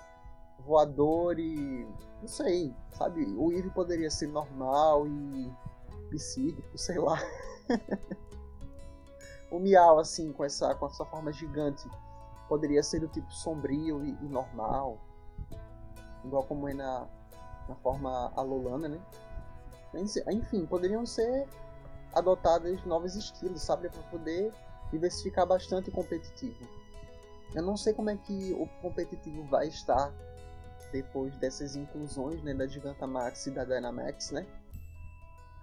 voador 0.61 1.39
e. 1.39 1.87
não 2.21 2.29
sei, 2.29 2.75
sabe? 2.93 3.25
O 3.37 3.53
Eve 3.53 3.71
poderia 3.71 4.11
ser 4.11 4.29
normal 4.29 5.07
e 5.07 5.53
psíquico, 6.11 6.77
sei 6.77 6.99
lá. 6.99 7.19
o 9.51 9.59
Miau, 9.59 9.99
assim, 9.99 10.33
com 10.33 10.45
essa, 10.45 10.75
com 10.75 10.87
essa 10.87 11.05
forma 11.05 11.33
gigante, 11.33 11.89
poderia 12.51 12.83
ser 12.83 12.99
do 12.99 13.07
tipo 13.07 13.33
sombrio 13.33 14.05
e, 14.05 14.11
e 14.11 14.29
normal. 14.29 14.99
Igual 16.25 16.43
como 16.43 16.69
é 16.69 16.75
na, 16.75 17.07
na 17.69 17.77
forma 17.77 18.33
alolana, 18.35 18.89
né? 18.89 19.01
Enfim, 20.33 20.67
poderiam 20.67 21.07
ser 21.07 21.49
adotadas 22.13 22.85
novos 22.85 23.15
estilos, 23.15 23.63
sabe, 23.63 23.89
para 23.89 24.03
poder 24.03 24.53
diversificar 24.91 25.47
bastante 25.47 25.91
o 25.91 25.93
competitivo. 25.93 26.69
Eu 27.55 27.63
não 27.63 27.77
sei 27.77 27.95
como 27.95 28.11
é 28.11 28.17
que 28.17 28.53
o 28.53 28.67
competitivo 28.83 29.45
vai 29.45 29.69
estar 29.69 30.13
depois 30.93 31.37
dessas 31.37 31.77
inclusões, 31.77 32.43
né, 32.43 32.53
da 32.53 32.67
Gigantamax 32.67 33.47
e 33.47 33.53
da 33.53 33.65
Dynamax, 33.65 34.33
né? 34.33 34.45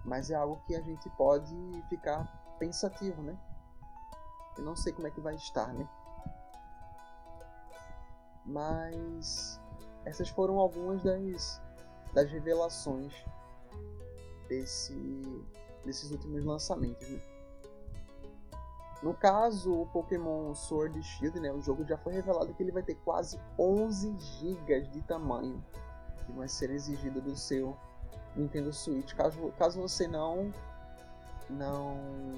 Mas 0.06 0.30
é 0.30 0.34
algo 0.34 0.58
que 0.66 0.74
a 0.74 0.80
gente 0.80 1.08
pode 1.10 1.54
ficar 1.90 2.56
pensativo, 2.58 3.22
né? 3.22 3.38
Eu 4.56 4.64
não 4.64 4.74
sei 4.74 4.92
como 4.92 5.06
é 5.06 5.10
que 5.10 5.20
vai 5.20 5.34
estar, 5.34 5.72
né? 5.74 5.86
Mas 8.48 9.60
essas 10.04 10.28
foram 10.30 10.58
algumas 10.58 11.02
das, 11.02 11.60
das 12.14 12.30
revelações 12.30 13.12
desse, 14.48 14.94
desses 15.84 16.10
últimos 16.10 16.44
lançamentos, 16.44 17.08
né? 17.08 17.20
No 19.02 19.14
caso, 19.14 19.82
o 19.82 19.86
Pokémon 19.86 20.52
Sword 20.54 21.00
Shield, 21.04 21.38
né, 21.38 21.52
o 21.52 21.60
jogo 21.60 21.84
já 21.84 21.96
foi 21.96 22.14
revelado 22.14 22.52
que 22.52 22.60
ele 22.60 22.72
vai 22.72 22.82
ter 22.82 22.96
quase 22.96 23.38
11 23.56 24.16
GB 24.18 24.80
de 24.88 25.00
tamanho 25.02 25.62
que 26.26 26.32
vai 26.32 26.48
ser 26.48 26.70
exigido 26.70 27.20
do 27.20 27.36
seu 27.36 27.76
Nintendo 28.34 28.72
Switch, 28.72 29.14
caso, 29.14 29.52
caso 29.56 29.80
você 29.80 30.08
não 30.08 30.52
não 31.48 32.34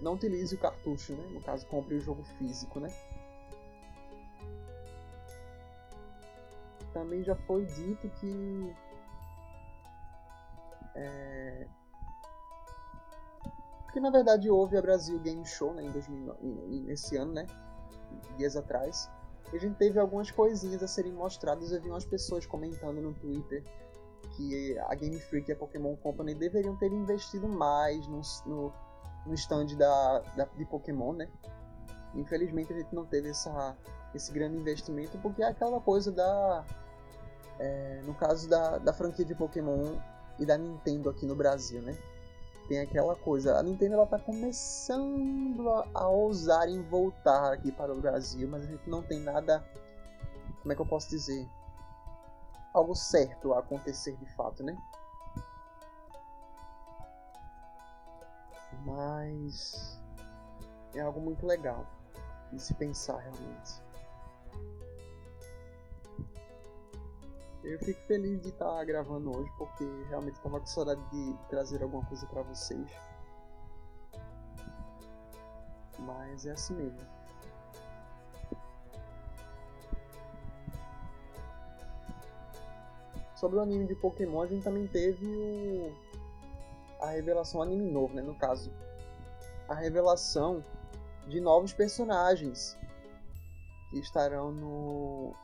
não 0.00 0.14
utilize 0.14 0.54
o 0.54 0.58
cartucho, 0.58 1.14
né? 1.14 1.26
No 1.32 1.40
caso, 1.42 1.66
compre 1.66 1.96
o 1.96 2.00
jogo 2.00 2.22
físico, 2.38 2.78
né? 2.78 2.92
Também 6.96 7.22
já 7.22 7.36
foi 7.36 7.66
dito 7.66 8.08
que 8.08 8.74
é... 10.94 11.66
Porque 13.84 14.00
na 14.00 14.08
verdade 14.08 14.48
houve 14.48 14.78
a 14.78 14.80
Brasil 14.80 15.18
Game 15.18 15.44
Show 15.44 15.74
né, 15.74 15.84
em 15.84 15.90
2000, 15.90 16.34
nesse 16.86 17.18
ano, 17.18 17.34
né? 17.34 17.46
Dias 18.38 18.56
atrás. 18.56 19.10
E 19.52 19.56
a 19.56 19.60
gente 19.60 19.76
teve 19.76 20.00
algumas 20.00 20.30
coisinhas 20.30 20.82
a 20.82 20.88
serem 20.88 21.12
mostradas. 21.12 21.70
Eu 21.70 21.82
vi 21.82 21.90
umas 21.90 22.06
pessoas 22.06 22.46
comentando 22.46 23.02
no 23.02 23.12
Twitter 23.12 23.62
que 24.34 24.78
a 24.78 24.94
Game 24.94 25.20
Freak 25.20 25.50
e 25.50 25.52
a 25.52 25.56
Pokémon 25.56 25.96
Company 25.96 26.34
deveriam 26.34 26.76
ter 26.76 26.90
investido 26.90 27.46
mais 27.46 28.06
no, 28.08 28.22
no, 28.46 28.72
no 29.26 29.34
stand 29.34 29.66
da, 29.76 30.20
da, 30.34 30.44
de 30.46 30.64
Pokémon, 30.64 31.12
né? 31.12 31.28
Infelizmente 32.14 32.72
a 32.72 32.76
gente 32.76 32.94
não 32.94 33.04
teve 33.04 33.28
essa, 33.28 33.76
esse 34.14 34.32
grande 34.32 34.56
investimento 34.56 35.18
porque 35.18 35.42
é 35.42 35.48
aquela 35.48 35.78
coisa 35.78 36.10
da. 36.10 36.64
É, 37.58 38.02
no 38.04 38.14
caso 38.14 38.48
da, 38.48 38.78
da 38.78 38.92
franquia 38.92 39.24
de 39.24 39.34
Pokémon 39.34 39.96
e 40.38 40.44
da 40.44 40.58
Nintendo 40.58 41.08
aqui 41.08 41.26
no 41.26 41.34
Brasil, 41.34 41.80
né? 41.80 41.96
Tem 42.68 42.80
aquela 42.80 43.14
coisa, 43.14 43.56
a 43.56 43.62
Nintendo 43.62 43.94
ela 43.94 44.06
tá 44.06 44.18
começando 44.18 45.70
a, 45.70 45.86
a 45.94 46.08
ousar 46.08 46.68
em 46.68 46.82
voltar 46.82 47.52
aqui 47.52 47.70
para 47.70 47.92
o 47.92 48.00
Brasil, 48.00 48.48
mas 48.48 48.64
a 48.64 48.66
gente 48.66 48.90
não 48.90 49.02
tem 49.02 49.20
nada, 49.20 49.64
como 50.60 50.72
é 50.72 50.74
que 50.74 50.82
eu 50.82 50.86
posso 50.86 51.08
dizer, 51.08 51.48
algo 52.74 52.94
certo 52.94 53.54
a 53.54 53.60
acontecer 53.60 54.16
de 54.16 54.26
fato, 54.34 54.64
né? 54.64 54.76
Mas 58.84 59.98
é 60.94 61.00
algo 61.00 61.20
muito 61.20 61.46
legal 61.46 61.86
de 62.52 62.60
se 62.60 62.74
pensar 62.74 63.18
realmente. 63.18 63.85
Eu 67.66 67.80
fico 67.80 68.00
feliz 68.02 68.40
de 68.42 68.50
estar 68.50 68.84
gravando 68.84 69.36
hoje 69.36 69.50
porque 69.58 69.84
realmente 70.08 70.36
estava 70.36 70.60
com 70.60 70.66
saudade 70.66 71.00
de 71.10 71.36
trazer 71.48 71.82
alguma 71.82 72.04
coisa 72.06 72.24
para 72.26 72.40
vocês. 72.42 72.88
Mas 75.98 76.46
é 76.46 76.52
assim 76.52 76.74
mesmo. 76.74 77.00
Sobre 83.34 83.58
o 83.58 83.60
anime 83.60 83.88
de 83.88 83.96
Pokémon, 83.96 84.42
a 84.42 84.46
gente 84.46 84.62
também 84.62 84.86
teve 84.86 85.26
o... 85.26 85.92
a 87.00 87.10
revelação 87.10 87.60
anime 87.60 87.90
novo, 87.90 88.14
né? 88.14 88.22
No 88.22 88.36
caso, 88.36 88.70
a 89.68 89.74
revelação 89.74 90.62
de 91.26 91.40
novos 91.40 91.72
personagens 91.72 92.78
que 93.90 93.98
estarão 93.98 94.52
no, 94.52 95.34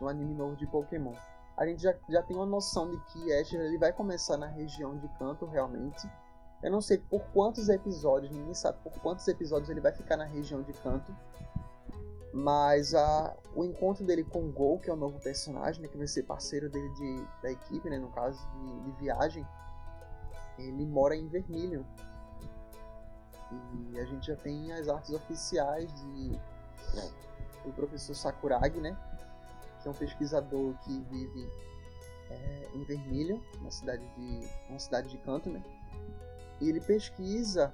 no 0.00 0.08
anime 0.08 0.32
novo 0.32 0.54
de 0.54 0.64
Pokémon 0.68 1.16
a 1.60 1.66
gente 1.66 1.82
já, 1.82 1.94
já 2.08 2.22
tem 2.22 2.34
uma 2.34 2.46
noção 2.46 2.90
de 2.90 2.98
que 3.00 3.32
Ash 3.34 3.52
ele 3.52 3.76
vai 3.76 3.92
começar 3.92 4.38
na 4.38 4.46
região 4.46 4.96
de 4.96 5.06
canto 5.18 5.44
realmente. 5.44 6.10
Eu 6.62 6.70
não 6.70 6.80
sei 6.80 6.96
por 6.96 7.20
quantos 7.34 7.68
episódios, 7.68 8.32
ninguém 8.32 8.54
sabe 8.54 8.78
por 8.82 8.94
quantos 9.00 9.28
episódios 9.28 9.68
ele 9.68 9.80
vai 9.80 9.92
ficar 9.92 10.16
na 10.16 10.24
região 10.24 10.62
de 10.62 10.72
canto. 10.72 11.14
Mas 12.32 12.94
a, 12.94 13.36
o 13.54 13.62
encontro 13.62 14.06
dele 14.06 14.24
com 14.24 14.46
o 14.46 14.50
Gol, 14.50 14.78
que 14.78 14.88
é 14.88 14.92
o 14.92 14.96
novo 14.96 15.20
personagem, 15.20 15.82
né, 15.82 15.88
que 15.88 15.98
vai 15.98 16.06
ser 16.06 16.22
parceiro 16.22 16.70
dele 16.70 16.88
de, 16.94 17.26
da 17.42 17.50
equipe, 17.50 17.90
né, 17.90 17.98
no 17.98 18.08
caso 18.08 18.40
de, 18.52 18.80
de 18.80 18.92
viagem, 18.92 19.46
ele 20.56 20.86
mora 20.86 21.14
em 21.14 21.28
Vermilion. 21.28 21.82
E 23.92 24.00
a 24.00 24.04
gente 24.06 24.28
já 24.28 24.36
tem 24.36 24.72
as 24.72 24.88
artes 24.88 25.10
oficiais 25.10 25.92
de, 25.92 26.40
do 27.66 27.72
professor 27.74 28.14
Sakuragi, 28.14 28.80
né? 28.80 28.96
Que 29.82 29.88
é 29.88 29.90
um 29.90 29.94
pesquisador 29.94 30.74
que 30.84 31.00
vive 31.10 31.50
é, 32.30 32.68
em 32.74 32.84
Vermilho, 32.84 33.42
uma 33.60 33.70
cidade 33.70 34.06
de 34.16 34.48
uma 34.68 34.78
cidade 34.78 35.08
de 35.08 35.18
canto, 35.18 35.50
né? 35.50 35.62
E 36.60 36.68
ele 36.68 36.80
pesquisa 36.80 37.72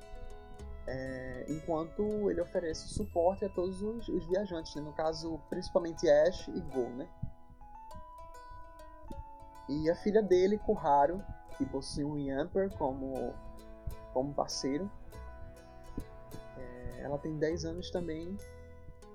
é, 0.87 1.47
enquanto 1.49 2.31
ele 2.31 2.41
oferece 2.41 2.89
suporte 2.89 3.45
a 3.45 3.49
todos 3.49 3.83
os, 3.83 4.09
os 4.09 4.25
viajantes, 4.27 4.75
né? 4.77 4.83
no 4.83 4.93
caso 4.93 5.41
principalmente 5.51 6.09
Ash 6.09 6.49
e 6.49 6.61
Go, 6.61 6.89
né? 6.91 7.09
E 9.69 9.91
a 9.91 9.97
filha 9.97 10.23
dele, 10.23 10.59
Koharu, 10.59 11.21
que 11.59 11.67
possui 11.67 12.05
um 12.05 12.17
Yamper 12.17 12.71
como 12.77 13.35
como 14.13 14.33
parceiro, 14.33 14.91
é, 16.57 17.03
ela 17.03 17.19
tem 17.19 17.37
10 17.37 17.67
anos 17.67 17.91
também 17.91 18.35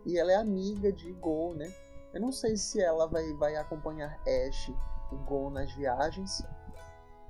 e 0.06 0.18
ela 0.18 0.32
é 0.32 0.36
amiga 0.36 0.92
de 0.92 1.12
Go, 1.14 1.56
né? 1.56 1.74
Eu 2.14 2.20
não 2.20 2.32
sei 2.32 2.58
se 2.58 2.82
ela 2.82 3.08
vai, 3.08 3.34
vai 3.34 3.56
acompanhar 3.56 4.20
Ash 4.28 4.70
e 5.12 5.16
Gon 5.26 5.50
nas 5.50 5.72
viagens, 5.72 6.44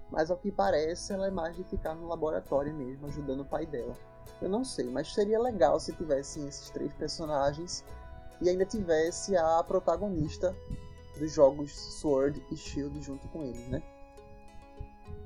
mas 0.09 0.31
ao 0.31 0.37
que 0.37 0.51
parece 0.51 1.13
ela 1.13 1.27
é 1.27 1.31
mais 1.31 1.55
de 1.55 1.63
ficar 1.63 1.95
no 1.95 2.07
laboratório 2.07 2.73
mesmo, 2.73 3.07
ajudando 3.07 3.41
o 3.41 3.45
pai 3.45 3.65
dela. 3.65 3.95
Eu 4.41 4.49
não 4.49 4.63
sei, 4.63 4.89
mas 4.89 5.13
seria 5.13 5.39
legal 5.39 5.79
se 5.79 5.93
tivessem 5.93 6.47
esses 6.47 6.69
três 6.71 6.91
personagens 6.93 7.85
e 8.41 8.49
ainda 8.49 8.65
tivesse 8.65 9.37
a 9.37 9.63
protagonista 9.63 10.55
dos 11.17 11.31
jogos 11.31 11.71
Sword 11.71 12.43
e 12.51 12.57
Shield 12.57 13.01
junto 13.01 13.27
com 13.27 13.43
eles, 13.43 13.67
né? 13.69 13.83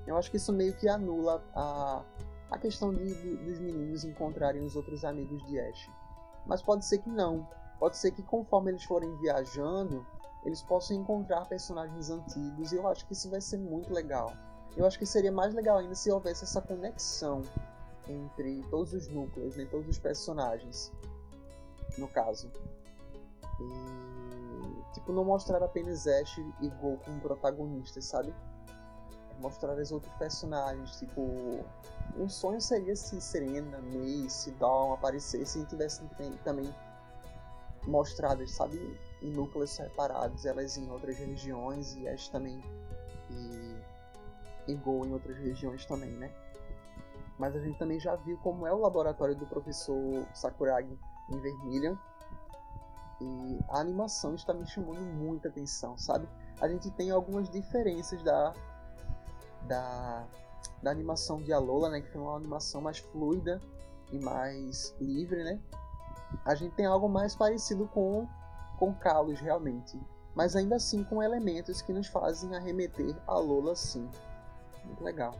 Eu 0.05 0.17
acho 0.17 0.29
que 0.29 0.37
isso 0.37 0.51
meio 0.51 0.73
que 0.73 0.87
anula 0.87 1.41
a, 1.55 2.03
a 2.51 2.57
questão 2.59 2.93
de, 2.93 3.15
de, 3.21 3.37
dos 3.37 3.59
meninos 3.59 4.03
encontrarem 4.03 4.61
os 4.61 4.75
outros 4.75 5.03
amigos 5.05 5.43
de 5.47 5.59
Ash. 5.59 5.89
Mas 6.45 6.61
pode 6.61 6.85
ser 6.85 6.99
que 6.99 7.09
não, 7.09 7.47
Pode 7.79 7.97
ser 7.97 8.11
que 8.11 8.23
conforme 8.23 8.71
eles 8.71 8.83
forem 8.83 9.15
viajando, 9.17 10.05
eles 10.43 10.61
possam 10.61 10.95
encontrar 10.95 11.45
personagens 11.45 12.09
antigos 12.09 12.71
e 12.71 12.75
eu 12.75 12.87
acho 12.87 13.05
que 13.05 13.13
isso 13.13 13.29
vai 13.29 13.41
ser 13.41 13.57
muito 13.57 13.91
legal. 13.93 14.31
Eu 14.77 14.85
acho 14.85 14.99
que 14.99 15.05
seria 15.05 15.31
mais 15.31 15.53
legal 15.53 15.77
ainda 15.77 15.95
se 15.95 16.11
houvesse 16.11 16.43
essa 16.43 16.61
conexão 16.61 17.41
entre 18.07 18.61
todos 18.69 18.93
os 18.93 19.07
núcleos, 19.07 19.55
né, 19.55 19.65
todos 19.65 19.87
os 19.87 19.97
personagens, 19.97 20.91
no 21.97 22.07
caso. 22.07 22.51
E, 23.59 24.93
tipo, 24.93 25.11
não 25.11 25.23
mostrar 25.23 25.63
apenas 25.63 26.05
Ash 26.05 26.37
e 26.37 26.69
Go 26.69 26.97
como 27.03 27.19
protagonistas, 27.21 28.05
sabe? 28.05 28.33
Mostrar 29.39 29.77
os 29.77 29.91
outros 29.91 30.13
personagens, 30.15 30.97
tipo... 30.97 31.65
Um 32.17 32.29
sonho 32.29 32.61
seria 32.61 32.95
se 32.95 33.19
Serena, 33.19 33.81
Mace, 33.81 34.51
Dawn 34.51 34.93
aparecessem 34.93 35.63
e 35.63 35.65
tivessem 35.65 36.07
também 36.43 36.73
mostradas, 37.87 38.51
sabe, 38.51 38.97
em 39.21 39.31
núcleos 39.31 39.71
separados, 39.71 40.45
elas 40.45 40.77
em 40.77 40.89
outras 40.89 41.17
regiões 41.17 41.95
e 41.95 42.07
as 42.07 42.27
também 42.27 42.61
e, 43.29 44.71
e 44.71 44.75
Go 44.75 45.05
em 45.05 45.13
outras 45.13 45.37
regiões 45.37 45.85
também, 45.85 46.11
né? 46.11 46.31
Mas 47.37 47.55
a 47.55 47.59
gente 47.59 47.77
também 47.77 47.99
já 47.99 48.15
viu 48.15 48.37
como 48.37 48.65
é 48.65 48.73
o 48.73 48.79
laboratório 48.79 49.35
do 49.35 49.45
professor 49.45 50.25
Sakuragi 50.33 50.97
em 51.29 51.39
Vermilion 51.39 51.95
e 53.21 53.59
a 53.69 53.79
animação 53.79 54.35
está 54.35 54.53
me 54.53 54.65
chamando 54.67 55.01
muita 55.01 55.49
atenção, 55.49 55.97
sabe? 55.97 56.27
A 56.61 56.67
gente 56.67 56.89
tem 56.91 57.11
algumas 57.11 57.49
diferenças 57.49 58.21
da 58.23 58.53
da, 59.67 60.27
da 60.81 60.91
animação 60.91 61.41
de 61.41 61.51
Alola, 61.51 61.89
né, 61.89 62.01
que 62.01 62.09
foi 62.11 62.21
uma 62.21 62.35
animação 62.35 62.81
mais 62.81 62.99
fluida 62.99 63.59
e 64.11 64.19
mais 64.19 64.95
livre, 64.99 65.43
né? 65.43 65.59
A 66.43 66.55
gente 66.55 66.75
tem 66.75 66.85
algo 66.85 67.07
mais 67.09 67.35
parecido 67.35 67.87
com 67.87 68.27
com 68.77 68.93
Kalos 68.93 69.39
realmente. 69.39 69.99
mas 70.35 70.55
ainda 70.55 70.75
assim 70.75 71.03
com 71.03 71.23
elementos 71.23 71.81
que 71.81 71.93
nos 71.93 72.07
fazem 72.07 72.53
arremeter 72.55 73.15
a 73.25 73.37
Lola 73.37 73.73
sim. 73.75 74.09
Muito 74.83 75.03
legal. 75.03 75.33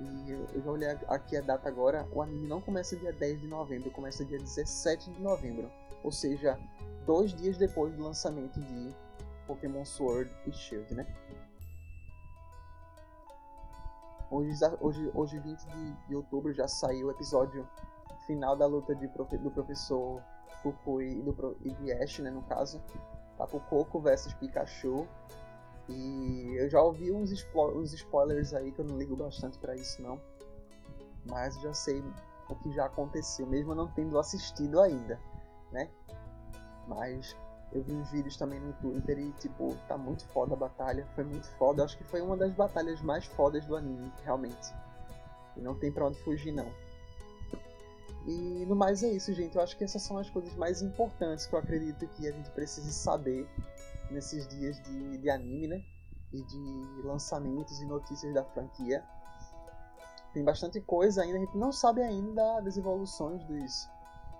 E 0.00 0.30
eu 0.30 0.62
já 0.62 0.70
olhei 0.70 0.88
aqui 1.08 1.36
a 1.36 1.40
data 1.40 1.68
agora, 1.68 2.08
o 2.12 2.22
anime 2.22 2.46
não 2.48 2.60
começa 2.60 2.96
dia 2.96 3.12
10 3.12 3.40
de 3.40 3.48
novembro, 3.48 3.90
começa 3.90 4.24
dia 4.24 4.38
17 4.38 5.10
de 5.10 5.20
novembro. 5.20 5.70
Ou 6.02 6.10
seja, 6.10 6.58
dois 7.06 7.32
dias 7.34 7.56
depois 7.56 7.94
do 7.94 8.02
lançamento 8.02 8.60
de 8.60 8.94
Pokémon 9.46 9.84
Sword 9.84 10.30
e 10.46 10.52
Shield, 10.52 10.94
né? 10.94 11.06
Hoje, 14.30 14.52
hoje, 14.80 15.10
hoje 15.14 15.38
20 15.38 15.60
de, 15.66 15.92
de 16.08 16.16
outubro, 16.16 16.52
já 16.52 16.66
saiu 16.66 17.08
o 17.08 17.10
episódio 17.10 17.68
final 18.32 18.56
da 18.56 18.66
luta 18.66 18.94
de, 18.94 19.06
do 19.08 19.50
professor 19.50 20.22
Fukui 20.62 21.18
e, 21.18 21.22
do, 21.22 21.56
e 21.62 21.70
de 21.74 21.92
Ash, 21.92 22.18
né, 22.20 22.30
no 22.30 22.42
caso. 22.42 22.82
Tá 23.36 23.46
pro 23.46 23.60
Coco 23.60 24.00
versus 24.00 24.32
Pikachu. 24.34 25.06
E 25.88 26.54
eu 26.56 26.70
já 26.70 26.80
ouvi 26.80 27.12
uns, 27.12 27.30
spo 27.30 27.68
uns 27.72 27.92
spoilers 27.92 28.54
aí 28.54 28.72
que 28.72 28.80
eu 28.80 28.84
não 28.84 28.96
ligo 28.96 29.16
bastante 29.16 29.58
para 29.58 29.74
isso 29.74 30.00
não. 30.00 30.20
Mas 31.26 31.60
já 31.60 31.74
sei 31.74 32.02
o 32.48 32.54
que 32.56 32.72
já 32.72 32.86
aconteceu, 32.86 33.46
mesmo 33.46 33.74
não 33.74 33.88
tendo 33.88 34.18
assistido 34.18 34.80
ainda, 34.80 35.20
né? 35.70 35.90
Mas 36.88 37.36
eu 37.72 37.82
vi 37.82 37.92
uns 37.92 38.10
vídeos 38.10 38.36
também 38.36 38.60
no 38.60 38.72
Twitter 38.74 39.18
e, 39.18 39.32
tipo, 39.32 39.74
tá 39.88 39.96
muito 39.96 40.26
foda 40.28 40.54
a 40.54 40.56
batalha. 40.56 41.06
Foi 41.14 41.24
muito 41.24 41.48
foda. 41.52 41.84
Acho 41.84 41.96
que 41.96 42.04
foi 42.04 42.20
uma 42.20 42.36
das 42.36 42.52
batalhas 42.52 43.00
mais 43.02 43.24
fodas 43.24 43.64
do 43.66 43.76
anime, 43.76 44.12
realmente. 44.24 44.74
E 45.56 45.60
não 45.60 45.74
tem 45.78 45.92
pra 45.92 46.06
onde 46.06 46.18
fugir, 46.22 46.52
não. 46.52 46.70
E 48.26 48.64
no 48.66 48.76
mais 48.76 49.02
é 49.02 49.08
isso, 49.08 49.32
gente. 49.32 49.56
Eu 49.56 49.62
acho 49.62 49.76
que 49.76 49.84
essas 49.84 50.02
são 50.02 50.16
as 50.18 50.30
coisas 50.30 50.54
mais 50.54 50.82
importantes 50.82 51.46
que 51.46 51.54
eu 51.54 51.58
acredito 51.58 52.06
que 52.08 52.28
a 52.28 52.32
gente 52.32 52.50
precise 52.50 52.92
saber 52.92 53.48
nesses 54.10 54.46
dias 54.48 54.80
de, 54.82 55.18
de 55.18 55.30
anime, 55.30 55.68
né? 55.68 55.84
E 56.32 56.42
de 56.42 57.02
lançamentos 57.04 57.80
e 57.80 57.86
notícias 57.86 58.32
da 58.32 58.44
franquia. 58.44 59.04
Tem 60.32 60.44
bastante 60.44 60.80
coisa 60.80 61.22
ainda, 61.22 61.36
a 61.36 61.40
gente 61.40 61.56
não 61.58 61.72
sabe 61.72 62.02
ainda 62.02 62.60
das 62.60 62.78
evoluções 62.78 63.44
dos, 63.44 63.90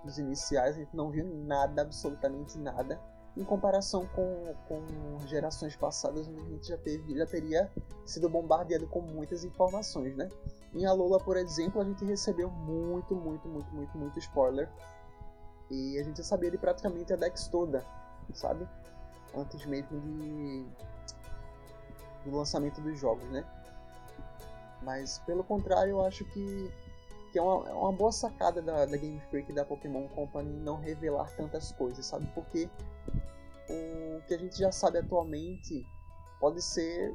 dos 0.03 0.17
iniciais, 0.17 0.77
a 0.77 0.79
gente 0.79 0.97
não 0.97 1.11
viu 1.11 1.27
nada, 1.45 1.83
absolutamente 1.83 2.57
nada 2.57 2.99
em 3.37 3.45
comparação 3.45 4.07
com, 4.09 4.55
com 4.69 5.27
gerações 5.27 5.75
passadas, 5.75 6.29
onde 6.29 6.41
a 6.41 6.45
gente 6.45 6.69
já, 6.69 6.77
teve, 6.77 7.17
já 7.17 7.27
teria 7.27 7.71
sido 8.05 8.29
bombardeado 8.29 8.87
com 8.87 9.01
muitas 9.01 9.43
informações, 9.43 10.15
né? 10.17 10.29
Em 10.75 10.85
Alola, 10.85 11.19
por 11.19 11.37
exemplo, 11.37 11.81
a 11.81 11.85
gente 11.85 12.05
recebeu 12.05 12.51
muito, 12.51 13.15
muito, 13.15 13.49
muito, 13.49 13.75
muito, 13.75 13.99
muito 13.99 14.19
spoiler. 14.19 14.71
E 15.71 15.99
a 15.99 16.03
gente 16.03 16.19
já 16.19 16.25
sabia 16.25 16.51
de 16.51 16.59
praticamente 16.59 17.13
a 17.13 17.17
Dex 17.17 17.49
toda, 17.49 17.85
sabe? 18.35 18.69
Antes 19.35 19.65
mesmo 19.65 19.99
de 20.01 20.67
do 22.25 22.37
lançamento 22.37 22.81
dos 22.81 22.99
jogos, 22.99 23.29
né? 23.31 23.45
Mas 24.83 25.19
pelo 25.21 25.43
contrário, 25.43 25.93
eu 25.93 26.05
acho 26.05 26.25
que, 26.27 26.71
que 27.33 27.39
é, 27.39 27.43
uma, 27.43 27.69
é 27.69 27.73
uma 27.73 27.93
boa 27.93 28.13
sacada 28.13 28.61
da, 28.61 28.85
da 28.85 28.97
Game 28.97 29.21
Freak 29.31 29.51
e 29.51 29.55
da 29.55 29.65
Pokémon 29.65 30.07
Company 30.09 30.53
não 30.61 30.77
revelar 30.77 31.31
tantas 31.37 31.73
coisas, 31.73 32.05
sabe? 32.05 32.27
Porque 32.35 32.69
o 33.73 34.23
que 34.27 34.35
a 34.35 34.39
gente 34.39 34.59
já 34.59 34.71
sabe 34.71 34.99
atualmente 34.99 35.87
pode 36.41 36.61
ser 36.63 37.15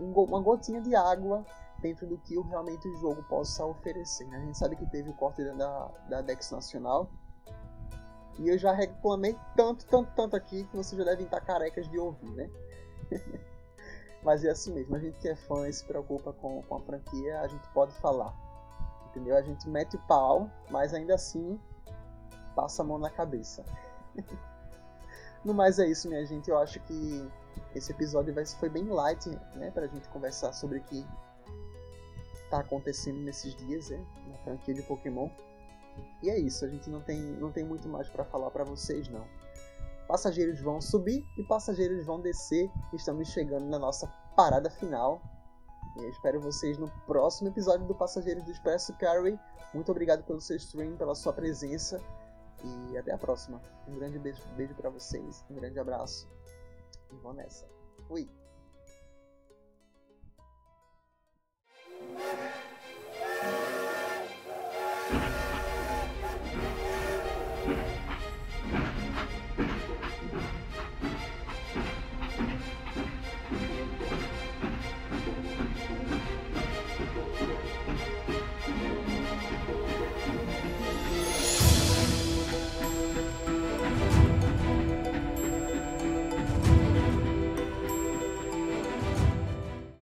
um, 0.00 0.12
uma 0.12 0.40
gotinha 0.40 0.80
de 0.80 0.94
água 0.94 1.44
dentro 1.80 2.06
do 2.06 2.18
que 2.18 2.38
realmente 2.40 2.88
o 2.88 2.96
jogo 2.96 3.22
possa 3.24 3.64
oferecer. 3.64 4.26
Né? 4.26 4.38
A 4.38 4.40
gente 4.40 4.58
sabe 4.58 4.76
que 4.76 4.86
teve 4.86 5.10
o 5.10 5.14
corte 5.14 5.44
da, 5.44 5.88
da 6.08 6.20
Dex 6.22 6.50
Nacional. 6.50 7.10
E 8.38 8.48
eu 8.48 8.58
já 8.58 8.72
reclamei 8.72 9.36
tanto, 9.56 9.86
tanto, 9.86 10.12
tanto 10.14 10.36
aqui 10.36 10.64
que 10.64 10.76
vocês 10.76 10.98
já 10.98 11.04
devem 11.04 11.24
estar 11.24 11.40
carecas 11.40 11.88
de 11.88 11.98
ouvir, 11.98 12.30
né? 12.32 12.50
Mas 14.22 14.44
é 14.44 14.50
assim 14.50 14.74
mesmo, 14.74 14.94
a 14.96 14.98
gente 14.98 15.18
que 15.20 15.28
é 15.28 15.36
fã 15.36 15.68
e 15.68 15.72
se 15.72 15.84
preocupa 15.84 16.32
com, 16.32 16.60
com 16.62 16.74
a 16.76 16.80
franquia, 16.80 17.40
a 17.40 17.46
gente 17.46 17.66
pode 17.70 17.94
falar. 17.94 18.34
Entendeu? 19.06 19.36
A 19.36 19.42
gente 19.42 19.68
mete 19.68 19.96
o 19.96 20.00
pau, 20.00 20.50
mas 20.70 20.92
ainda 20.92 21.14
assim 21.14 21.58
passa 22.54 22.82
a 22.82 22.84
mão 22.84 22.98
na 22.98 23.08
cabeça. 23.08 23.64
No 25.46 25.54
mais 25.54 25.78
é 25.78 25.86
isso, 25.86 26.08
minha 26.08 26.26
gente. 26.26 26.50
Eu 26.50 26.58
acho 26.58 26.80
que 26.80 27.30
esse 27.72 27.92
episódio 27.92 28.34
vai, 28.34 28.44
foi 28.44 28.68
bem 28.68 28.88
light, 28.88 29.28
né? 29.54 29.70
Pra 29.70 29.86
gente 29.86 30.08
conversar 30.08 30.52
sobre 30.52 30.78
o 30.78 30.82
que 30.82 31.06
tá 32.50 32.58
acontecendo 32.58 33.20
nesses 33.20 33.54
dias, 33.54 33.90
né? 33.90 34.04
Na 34.26 34.38
franquia 34.38 34.74
de 34.74 34.82
Pokémon. 34.82 35.30
E 36.20 36.30
é 36.30 36.36
isso, 36.36 36.64
a 36.64 36.68
gente 36.68 36.90
não 36.90 37.00
tem, 37.00 37.20
não 37.20 37.52
tem 37.52 37.64
muito 37.64 37.88
mais 37.88 38.08
para 38.08 38.24
falar 38.24 38.50
para 38.50 38.64
vocês, 38.64 39.08
não. 39.08 39.24
Passageiros 40.08 40.60
vão 40.60 40.80
subir 40.80 41.24
e 41.38 41.44
passageiros 41.44 42.04
vão 42.04 42.20
descer. 42.20 42.68
Estamos 42.92 43.28
chegando 43.28 43.66
na 43.66 43.78
nossa 43.78 44.08
parada 44.34 44.68
final. 44.68 45.22
Eu 45.96 46.10
espero 46.10 46.40
vocês 46.40 46.76
no 46.76 46.90
próximo 47.06 47.50
episódio 47.50 47.86
do 47.86 47.94
Passageiros 47.94 48.42
do 48.42 48.50
Expresso 48.50 48.92
Carry. 48.94 49.38
Muito 49.72 49.92
obrigado 49.92 50.24
pelo 50.24 50.40
seu 50.40 50.56
stream, 50.56 50.96
pela 50.96 51.14
sua 51.14 51.32
presença. 51.32 52.02
E 52.64 52.96
até 52.98 53.12
a 53.12 53.18
próxima. 53.18 53.60
Um 53.86 53.94
grande 53.94 54.18
beijo, 54.18 54.42
beijo 54.56 54.74
para 54.74 54.90
vocês, 54.90 55.44
um 55.50 55.54
grande 55.54 55.78
abraço. 55.78 56.28
E 57.12 57.16
vou 57.16 57.32
nessa. 57.32 57.68
Fui! 58.08 58.28